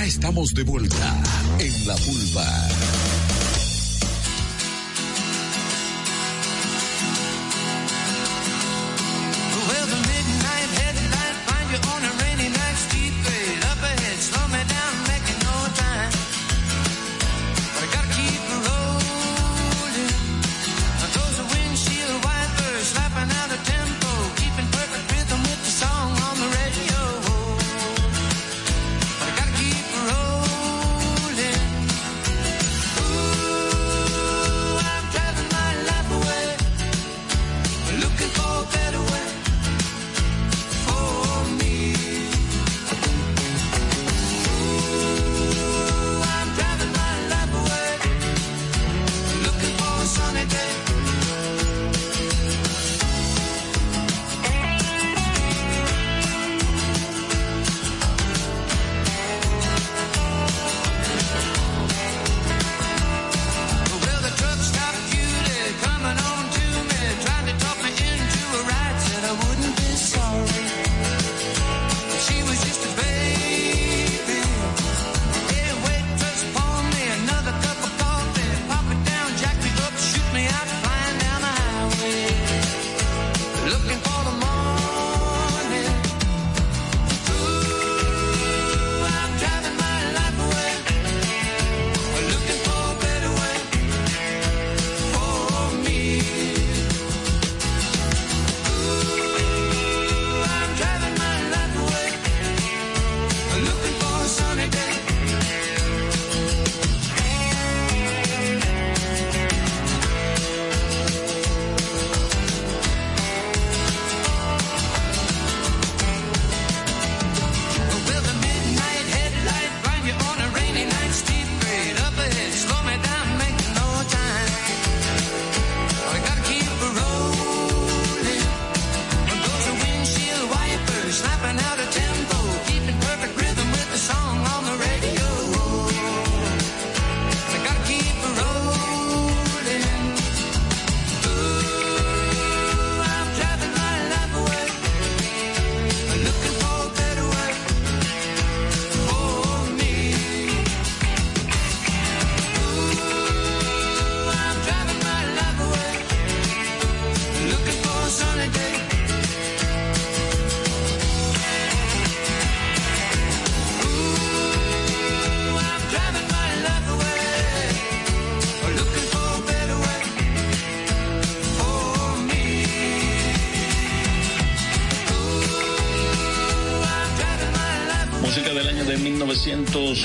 Ya 0.00 0.06
estamos 0.06 0.54
de 0.54 0.62
vuelta 0.62 1.22
en 1.58 1.86
la 1.86 1.94
pulpa. 1.94 2.99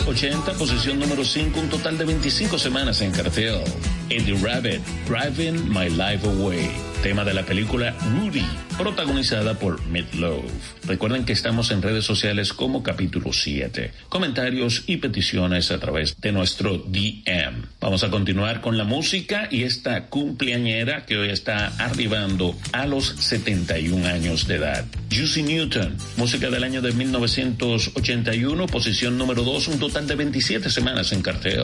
80 0.08 0.54
posición 0.54 1.00
número 1.00 1.26
5, 1.26 1.60
un 1.60 1.70
total 1.70 1.98
de 1.98 2.06
25 2.06 2.60
semanas 2.60 3.02
en 3.02 3.12
cartel. 3.12 3.62
Eddie 4.10 4.38
Rabbit, 4.38 4.82
Driving 5.08 5.68
My 5.68 5.90
Life 5.90 6.28
Away, 6.28 6.70
tema 7.02 7.26
de 7.26 7.34
la 7.34 7.44
película 7.44 7.96
Rudy, 8.14 8.46
protagonizada 8.78 9.58
por 9.58 9.84
Midlove. 9.88 10.48
Recuerden 10.86 11.26
que 11.26 11.34
estamos 11.34 11.72
en 11.72 11.82
redes 11.82 12.06
sociales 12.06 12.54
como 12.54 12.84
capítulo 12.84 13.34
7. 13.34 13.92
Comentarios 14.08 14.84
y 14.86 14.98
peticiones 14.98 15.72
a 15.72 15.80
través 15.80 16.22
de 16.22 16.32
nuestro 16.32 16.78
DM. 16.78 17.66
Vamos 17.82 18.04
a 18.04 18.12
continuar 18.12 18.62
con 18.62 18.78
la 18.78 18.84
música 18.84 19.48
y 19.50 19.64
esta 19.64 20.06
cumpleañera 20.06 21.08
que 21.08 21.18
hoy 21.18 21.30
está 21.30 21.74
arribando 21.80 22.56
a 22.74 22.86
los 22.86 23.08
71 23.08 24.06
años 24.06 24.48
de 24.48 24.56
edad. 24.56 24.86
Juicy 25.16 25.44
Newton, 25.44 25.96
música 26.18 26.50
del 26.50 26.62
año 26.66 26.82
de 26.82 26.92
1981, 26.92 28.68
posición 28.68 29.18
número 29.18 29.44
2, 29.44 29.70
un 29.70 29.80
total 29.80 30.08
de 30.08 30.16
27 30.16 30.70
semanas 30.70 31.14
en 31.14 31.22
cartel. 31.22 31.64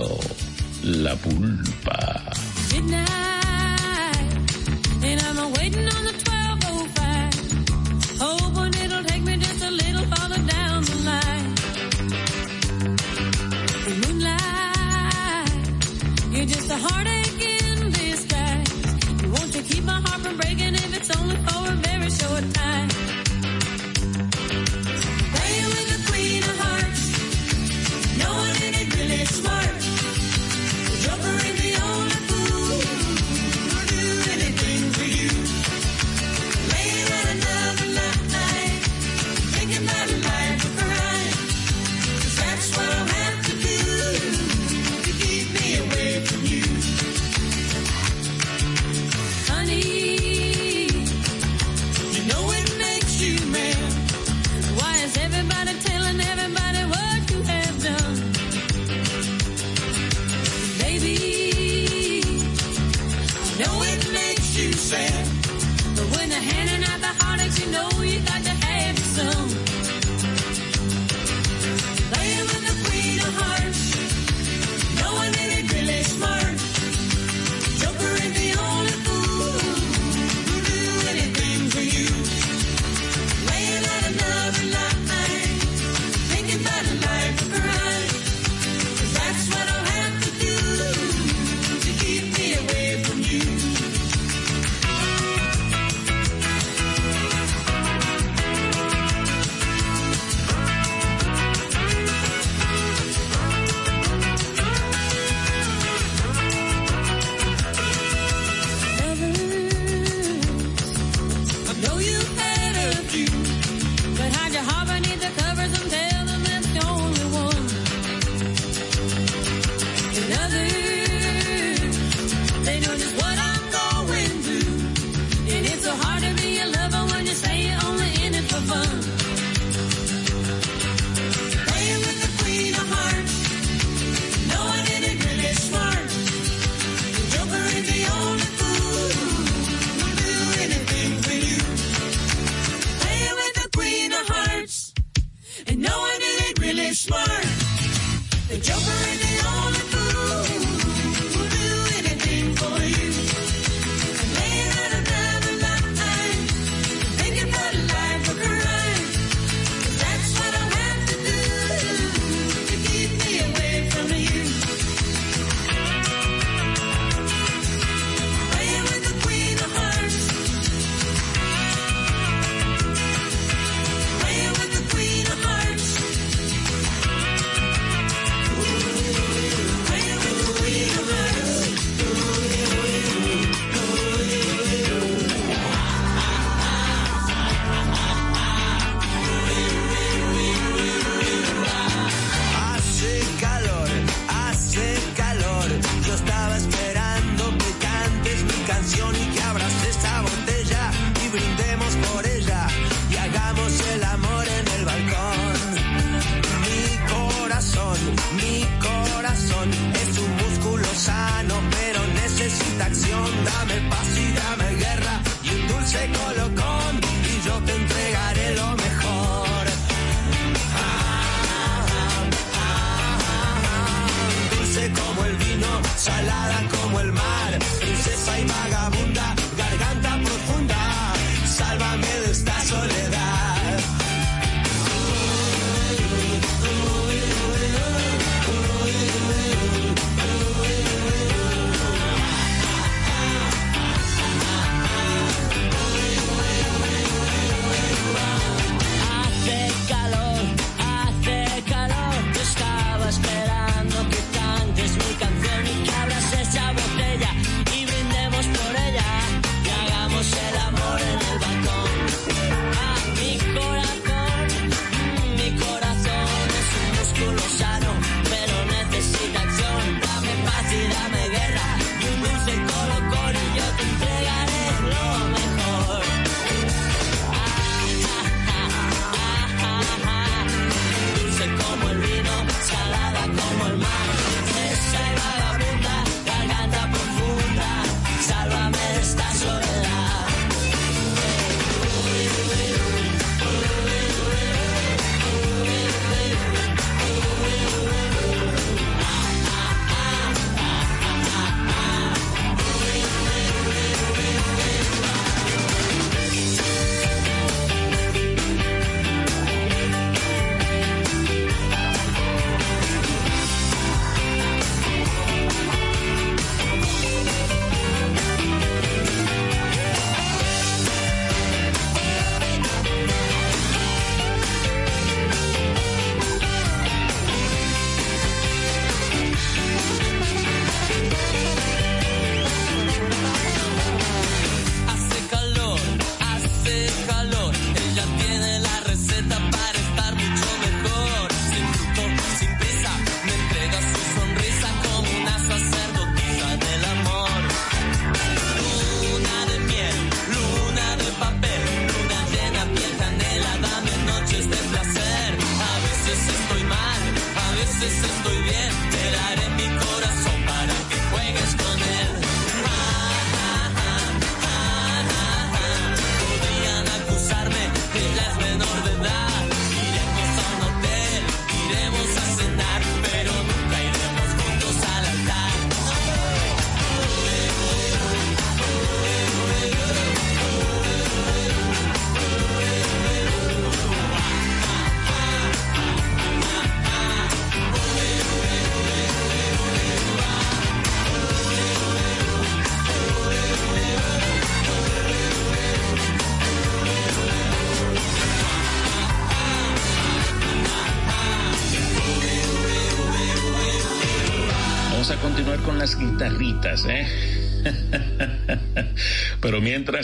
La 0.84 1.18
Pool. 1.18 1.60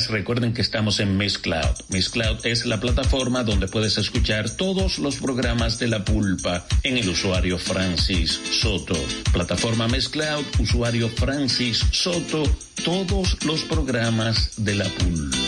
recuerden 0.09 0.53
que 0.53 0.61
estamos 0.61 0.99
en 0.99 1.17
Miss 1.17 1.37
Cloud. 1.37 1.75
Miss 1.89 2.09
Cloud 2.09 2.45
es 2.45 2.65
la 2.65 2.79
plataforma 2.79 3.43
donde 3.43 3.67
puedes 3.67 3.97
escuchar 3.97 4.49
todos 4.49 4.99
los 4.99 5.17
programas 5.17 5.79
de 5.79 5.87
La 5.87 6.03
Pulpa 6.03 6.65
en 6.83 6.97
el 6.97 7.09
usuario 7.09 7.57
Francis 7.57 8.39
Soto. 8.61 8.95
Plataforma 9.31 9.87
Miss 9.87 10.09
Cloud, 10.09 10.45
usuario 10.59 11.09
Francis 11.09 11.85
Soto, 11.91 12.43
todos 12.83 13.43
los 13.45 13.61
programas 13.63 14.51
de 14.57 14.75
La 14.75 14.85
Pulpa. 14.85 15.46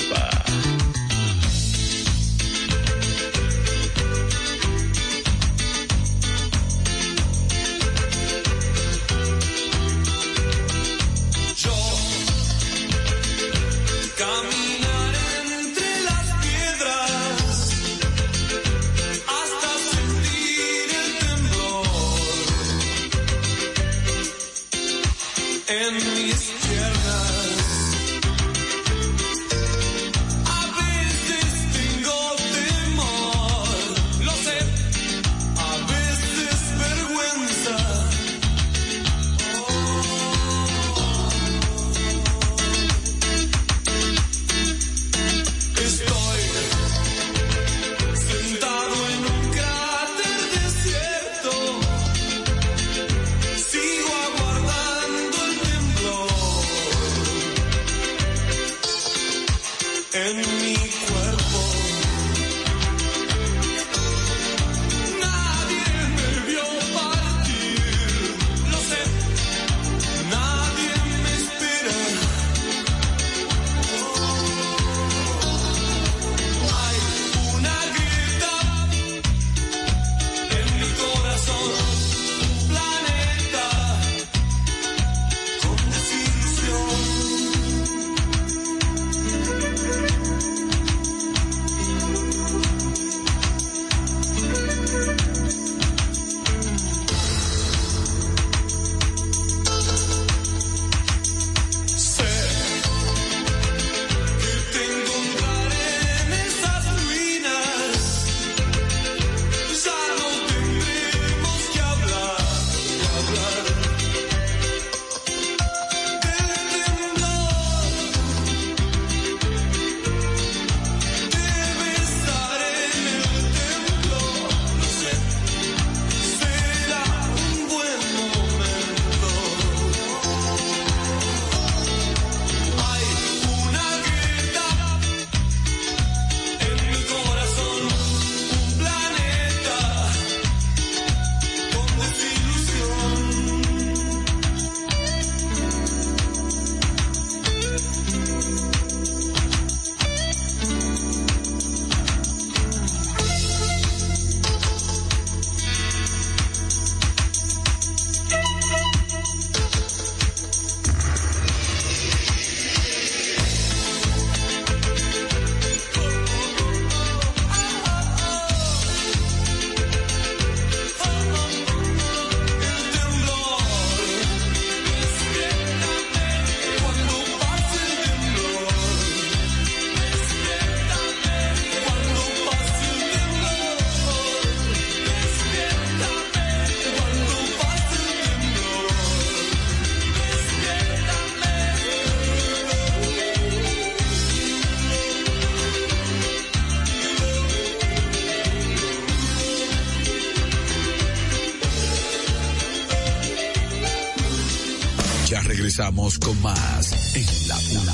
con 205.96 206.40
más 206.44 207.16
en 207.16 207.48
la 207.48 207.58
una 207.82 207.94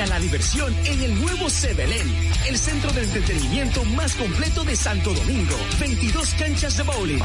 a 0.00 0.06
la 0.06 0.18
diversión 0.18 0.74
en 0.84 1.02
el 1.02 1.20
nuevo 1.20 1.48
Sebelén, 1.48 2.06
el 2.46 2.58
centro 2.58 2.92
de 2.92 3.04
entretenimiento 3.04 3.84
más 3.84 4.14
completo 4.16 4.64
de 4.64 4.76
Santo 4.76 5.14
Domingo. 5.14 5.56
22 5.78 6.34
canchas 6.34 6.76
de 6.76 6.82
bowling, 6.82 7.22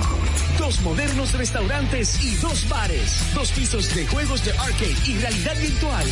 dos 0.58 0.80
modernos 0.82 1.34
restaurantes 1.34 2.24
y 2.24 2.36
dos 2.36 2.70
bares, 2.70 3.22
dos 3.34 3.52
pisos 3.52 3.94
de 3.96 4.08
juegos 4.08 4.46
de 4.46 4.52
arcade 4.52 4.96
y 5.06 5.18
realidad 5.18 5.58
virtual. 5.60 6.08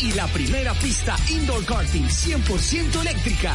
Y 0.00 0.12
la 0.12 0.26
primera 0.28 0.74
pista 0.74 1.16
indoor 1.30 1.64
karting 1.64 2.04
100% 2.04 3.00
eléctrica. 3.00 3.54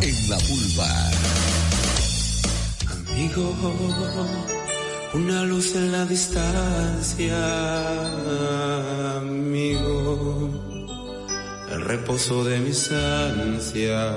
en 0.00 0.30
la 0.30 0.38
vulva. 0.48 1.10
Amigo, 2.90 3.54
una 5.14 5.42
luz 5.44 5.74
en 5.74 5.92
la 5.92 6.04
distancia, 6.04 7.36
amigo, 9.18 10.50
el 11.72 11.80
reposo 11.82 12.44
de 12.44 12.58
mis 12.58 12.90
ansias, 12.92 14.16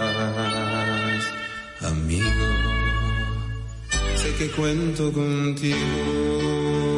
amigo, 1.82 2.48
sé 4.16 4.36
que 4.38 4.52
cuento 4.52 5.12
contigo. 5.14 6.89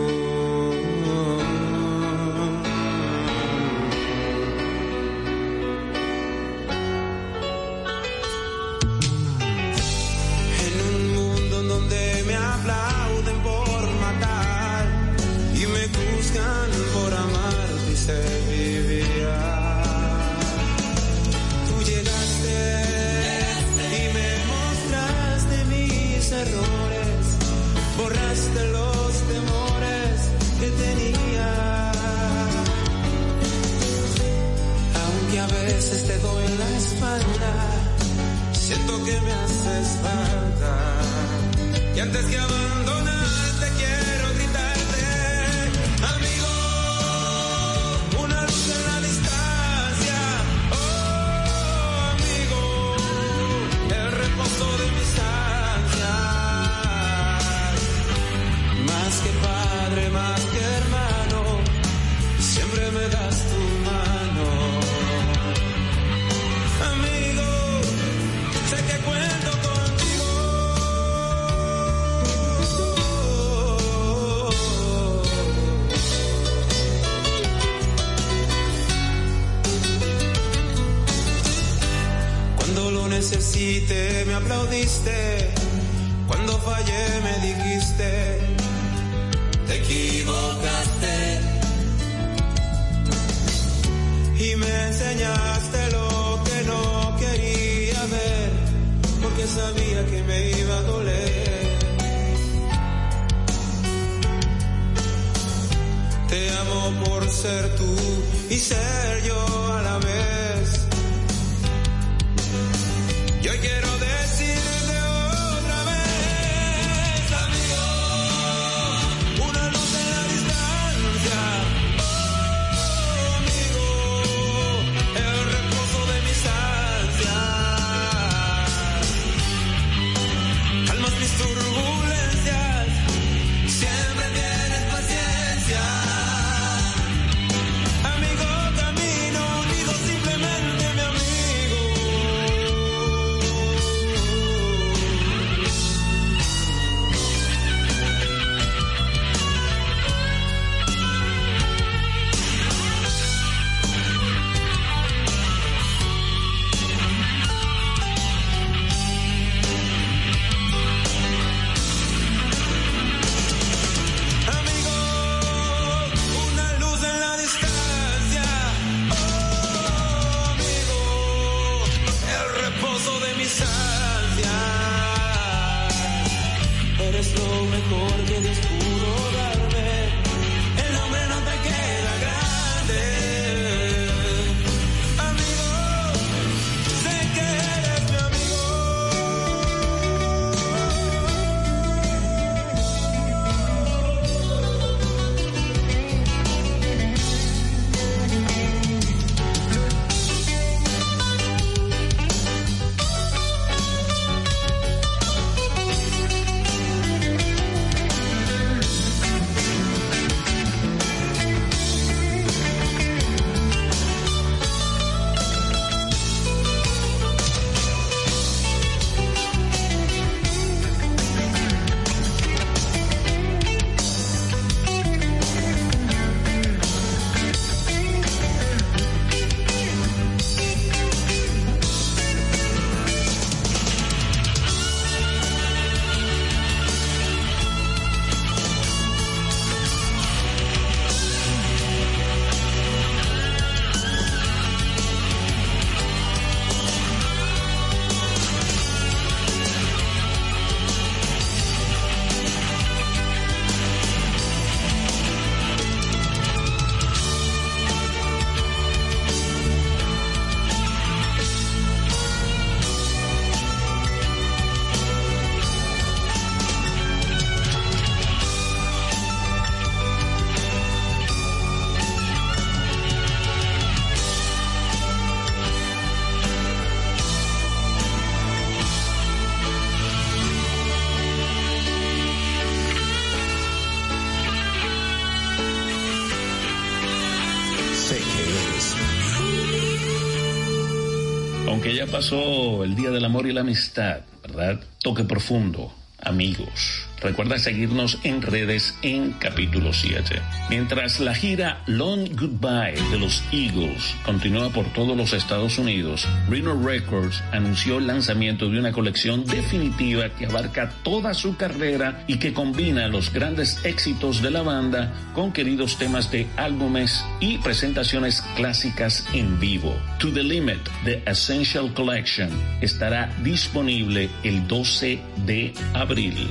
Día 293.02 293.10
del 293.10 293.26
Amor 293.26 293.48
y 293.48 293.52
la 293.52 293.62
Amistad, 293.62 294.20
¿verdad? 294.44 294.80
Toque 295.02 295.24
profundo, 295.24 295.92
amigos. 296.20 297.11
Recuerda 297.22 297.60
seguirnos 297.60 298.18
en 298.24 298.42
redes 298.42 298.98
en 299.04 299.34
capítulo 299.34 299.94
7. 299.94 300.42
Mientras 300.70 301.20
la 301.20 301.36
gira 301.36 301.84
Long 301.86 302.30
Goodbye 302.36 303.00
de 303.12 303.20
los 303.20 303.44
Eagles 303.52 304.16
continúa 304.26 304.72
por 304.72 304.86
todos 304.94 305.16
los 305.16 305.32
Estados 305.34 305.78
Unidos, 305.78 306.28
Reno 306.50 306.82
Records 306.82 307.44
anunció 307.52 308.00
el 308.00 308.08
lanzamiento 308.08 308.70
de 308.70 308.80
una 308.80 308.92
colección 308.92 309.46
definitiva 309.46 310.30
que 310.30 310.48
abarca 310.48 310.90
toda 311.04 311.36
su 311.36 311.56
carrera 311.58 312.24
y 312.26 312.40
que 312.40 312.54
combina 312.54 313.08
los 313.08 313.32
grandes 313.32 313.86
éxitos 313.86 314.42
de 314.42 314.50
la 314.50 314.64
banda 314.64 315.14
con 315.36 315.52
queridos 315.52 315.98
temas 315.98 316.32
de 316.32 316.48
álbumes 316.58 317.24
y 317.40 317.60
presentaciones 317.60 318.42
clásicas 318.56 319.28
en 319.34 319.60
vivo. 319.60 319.96
To 320.18 320.32
the 320.34 320.44
Limit, 320.44 320.90
The 321.06 321.22
Essential 321.28 321.94
Collection, 321.94 322.50
estará 322.82 323.32
disponible 323.44 324.30
el 324.44 324.68
12 324.68 325.20
de 325.46 325.74
abril. 325.94 326.48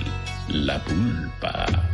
La 0.53 0.81
Pulpa. 0.81 1.90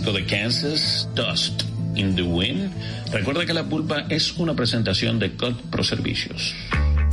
Clásico 0.00 0.12
Kansas, 0.26 1.08
Dust 1.14 1.62
in 1.94 2.14
the 2.14 2.22
Wind. 2.22 2.70
Recuerda 3.12 3.44
que 3.44 3.52
la 3.52 3.64
pulpa 3.64 4.06
es 4.08 4.32
una 4.38 4.54
presentación 4.54 5.18
de 5.18 5.32
COD 5.36 5.54
Pro 5.70 5.84
Servicios. 5.84 6.54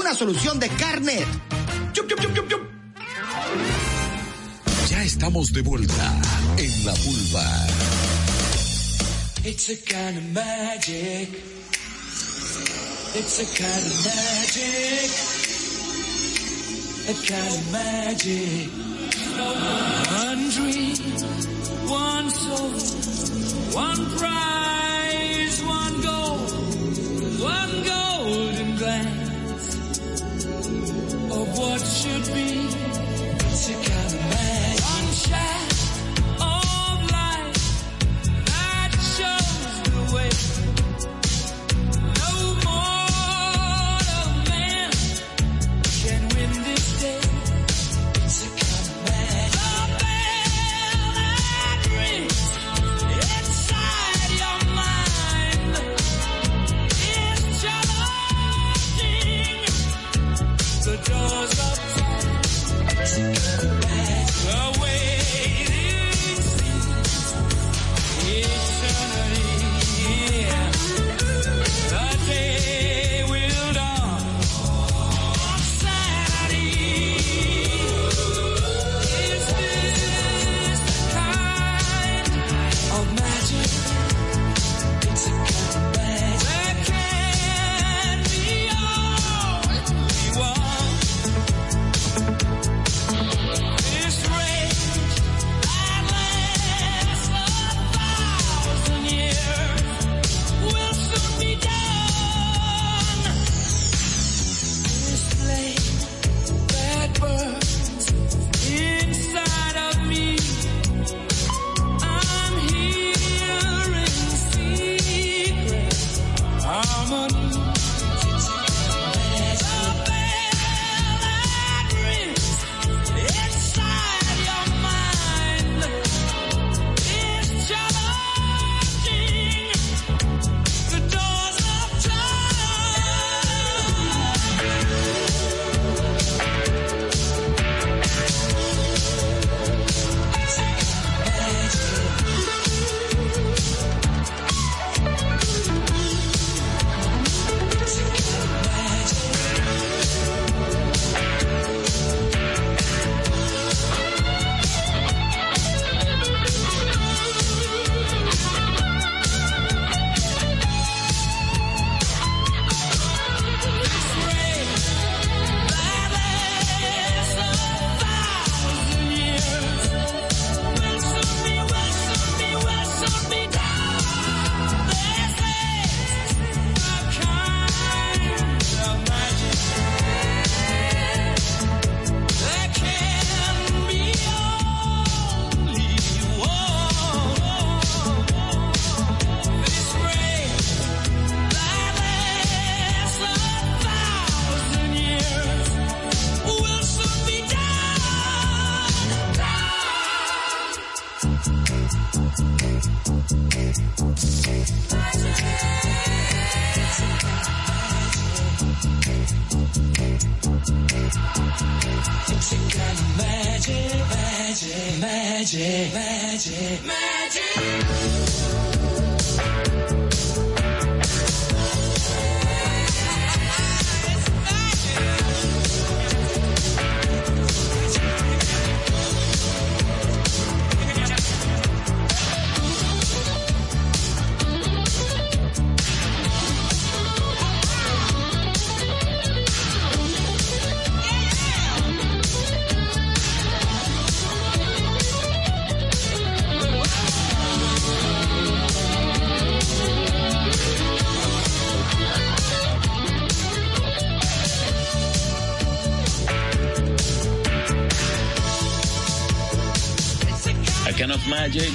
Una 0.00 0.14
solución 0.14 0.58
de 0.58 0.68
Carnet. 0.70 1.26
Chup, 1.92 2.08
chup, 2.08 2.20
chup, 2.20 2.34
chup, 2.34 2.48
chup. 2.48 2.62
Ya 4.88 5.02
estamos 5.02 5.52
de 5.52 5.60
vuelta 5.60 6.20
en 6.56 6.86
la 6.86 6.94
vulva. 6.94 7.66
It's 9.44 9.68
a 9.68 9.76
kind 9.76 10.16
of 10.16 10.24
magic. 10.32 11.28
It's 13.14 13.40
a 13.40 13.46
kind 13.60 13.86
of 13.86 14.04
magic. 14.06 15.10
A 17.08 17.14
kind 17.28 17.54
of 17.54 17.72
magic. 17.72 18.70
One 20.16 20.50
dream, 20.50 20.96
one 21.88 22.30
soul, 22.30 22.70
one 23.74 24.06
prize, 24.16 25.62
one 25.64 26.00
goal, 26.00 26.19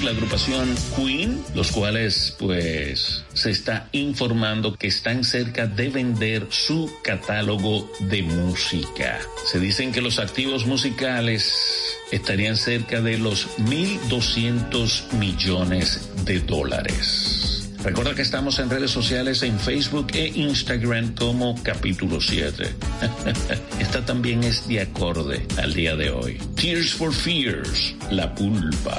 la 0.06 0.12
agrupación 0.12 0.76
Queen, 0.96 1.44
los 1.56 1.72
cuales 1.72 2.36
pues 2.38 3.24
se 3.34 3.50
está 3.50 3.90
informando 3.92 4.76
que 4.76 4.86
están 4.86 5.24
cerca 5.24 5.66
de 5.66 5.90
vender 5.90 6.46
su 6.52 6.92
catálogo 7.04 7.92
de 8.02 8.22
música. 8.22 9.20
Se 9.52 9.60
dicen 9.60 9.92
que 9.92 10.02
los 10.02 10.20
activos 10.20 10.68
musicales 10.68 11.98
estarían 12.12 12.56
cerca 12.56 13.02
de 13.02 13.18
los 13.18 13.48
1.200 13.58 15.14
millones 15.14 16.12
de 16.24 16.40
dólares. 16.40 17.46
Recuerda 17.84 18.16
que 18.16 18.24
estamos 18.24 18.58
en 18.60 18.70
redes 18.70 18.90
sociales 18.90 19.44
en 19.44 19.60
Facebook 19.60 20.08
e 20.14 20.28
Instagram 20.28 21.14
como 21.14 21.62
capítulo 21.64 22.20
7. 22.20 22.76
Esta 23.80 24.06
también 24.06 24.44
es 24.44 24.68
de 24.68 24.82
acorde 24.82 25.46
al 25.58 25.74
día 25.74 25.96
de 25.96 26.10
hoy. 26.10 26.40
Tears 26.56 26.94
for 26.94 27.14
Fears, 27.14 27.96
la 28.10 28.34
pulpa. 28.34 28.98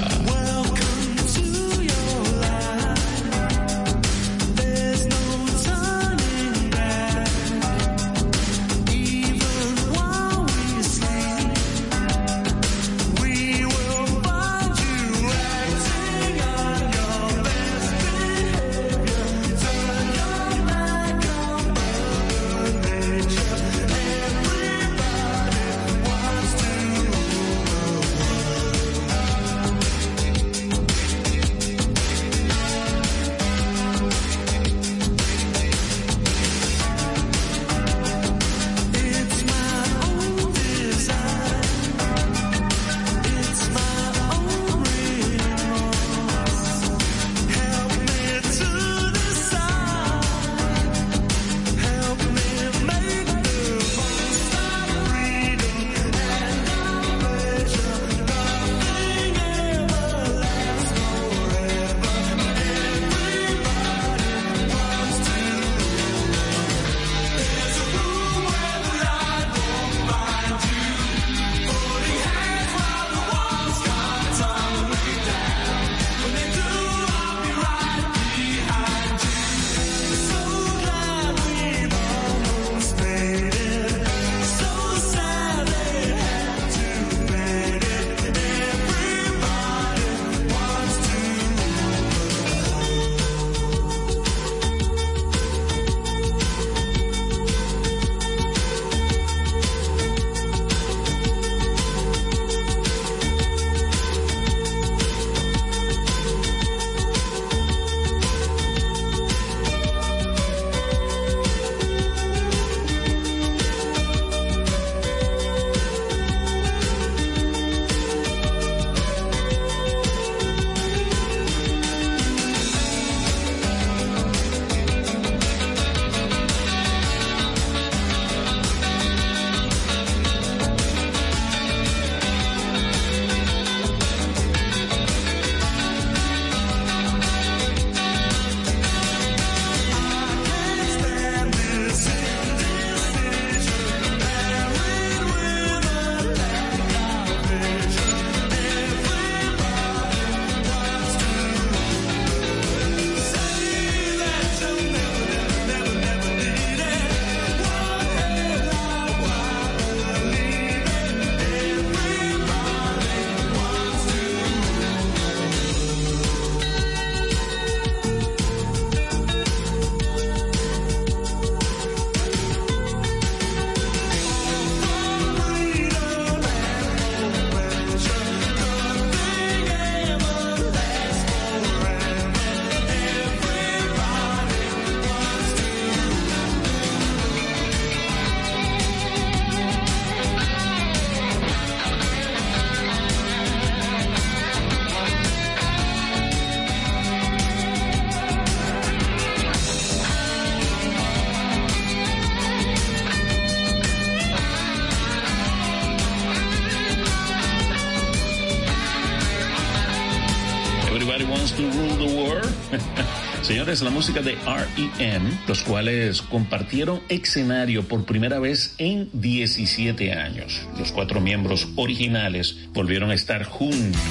La 213.81 213.91
música 213.91 214.21
de 214.21 214.35
REM, 214.35 215.21
los 215.47 215.61
cuales 215.61 216.23
compartieron 216.23 217.01
escenario 217.09 217.87
por 217.87 218.05
primera 218.05 218.39
vez 218.39 218.73
en 218.79 219.09
17 219.13 220.13
años. 220.13 220.67
Los 220.79 220.91
cuatro 220.91 221.21
miembros 221.21 221.67
originales 221.75 222.67
volvieron 222.73 223.11
a 223.11 223.13
estar 223.13 223.43
juntos 223.43 224.01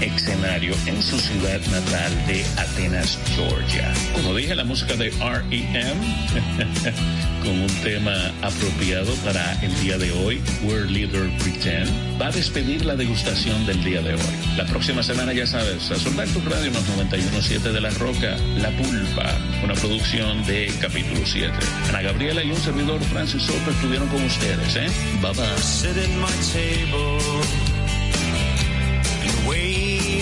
escenario 0.00 0.74
en 0.86 1.02
su 1.02 1.18
ciudad 1.18 1.60
natal 1.70 2.26
de 2.26 2.44
Atenas, 2.56 3.18
Georgia. 3.34 3.92
Como 4.14 4.34
dije, 4.34 4.54
la 4.54 4.64
música 4.64 4.94
de 4.94 5.10
REM, 5.10 5.98
con 7.42 7.60
un 7.60 7.70
tema 7.82 8.32
apropiado 8.42 9.12
para 9.24 9.60
el 9.62 9.78
día 9.80 9.98
de 9.98 10.12
hoy, 10.12 10.40
World 10.62 10.90
Leader 10.90 11.30
Pretend, 11.38 12.20
va 12.20 12.28
a 12.28 12.30
despedir 12.30 12.84
la 12.84 12.96
degustación 12.96 13.66
del 13.66 13.82
día 13.82 14.00
de 14.02 14.14
hoy. 14.14 14.20
La 14.56 14.66
próxima 14.66 15.02
semana, 15.02 15.32
ya 15.32 15.46
sabes, 15.46 15.90
a 15.90 15.96
soldar 15.96 16.28
tu 16.28 16.40
radio 16.40 16.66
en 16.66 16.74
los 16.74 16.84
91.7 16.88 17.72
de 17.72 17.80
La 17.80 17.90
Roca, 17.90 18.36
La 18.56 18.70
Pulpa, 18.70 19.38
una 19.64 19.74
producción 19.74 20.44
de 20.46 20.72
Capítulo 20.80 21.20
7. 21.24 21.52
Ana 21.88 22.02
Gabriela 22.02 22.42
y 22.42 22.50
un 22.50 22.58
servidor, 22.58 23.00
Francis 23.04 23.42
Soto, 23.42 23.70
estuvieron 23.70 24.08
con 24.08 24.22
ustedes, 24.24 24.76
¿eh? 24.76 24.88
Bye 25.20 25.32
bye. 25.32 25.60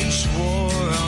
and 0.01 0.12
swore 0.12 1.07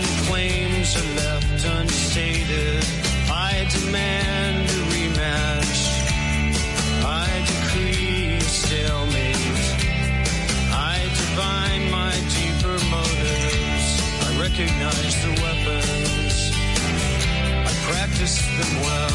than 18.57 18.81
well. 18.81 19.10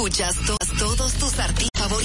Escuchas 0.00 0.59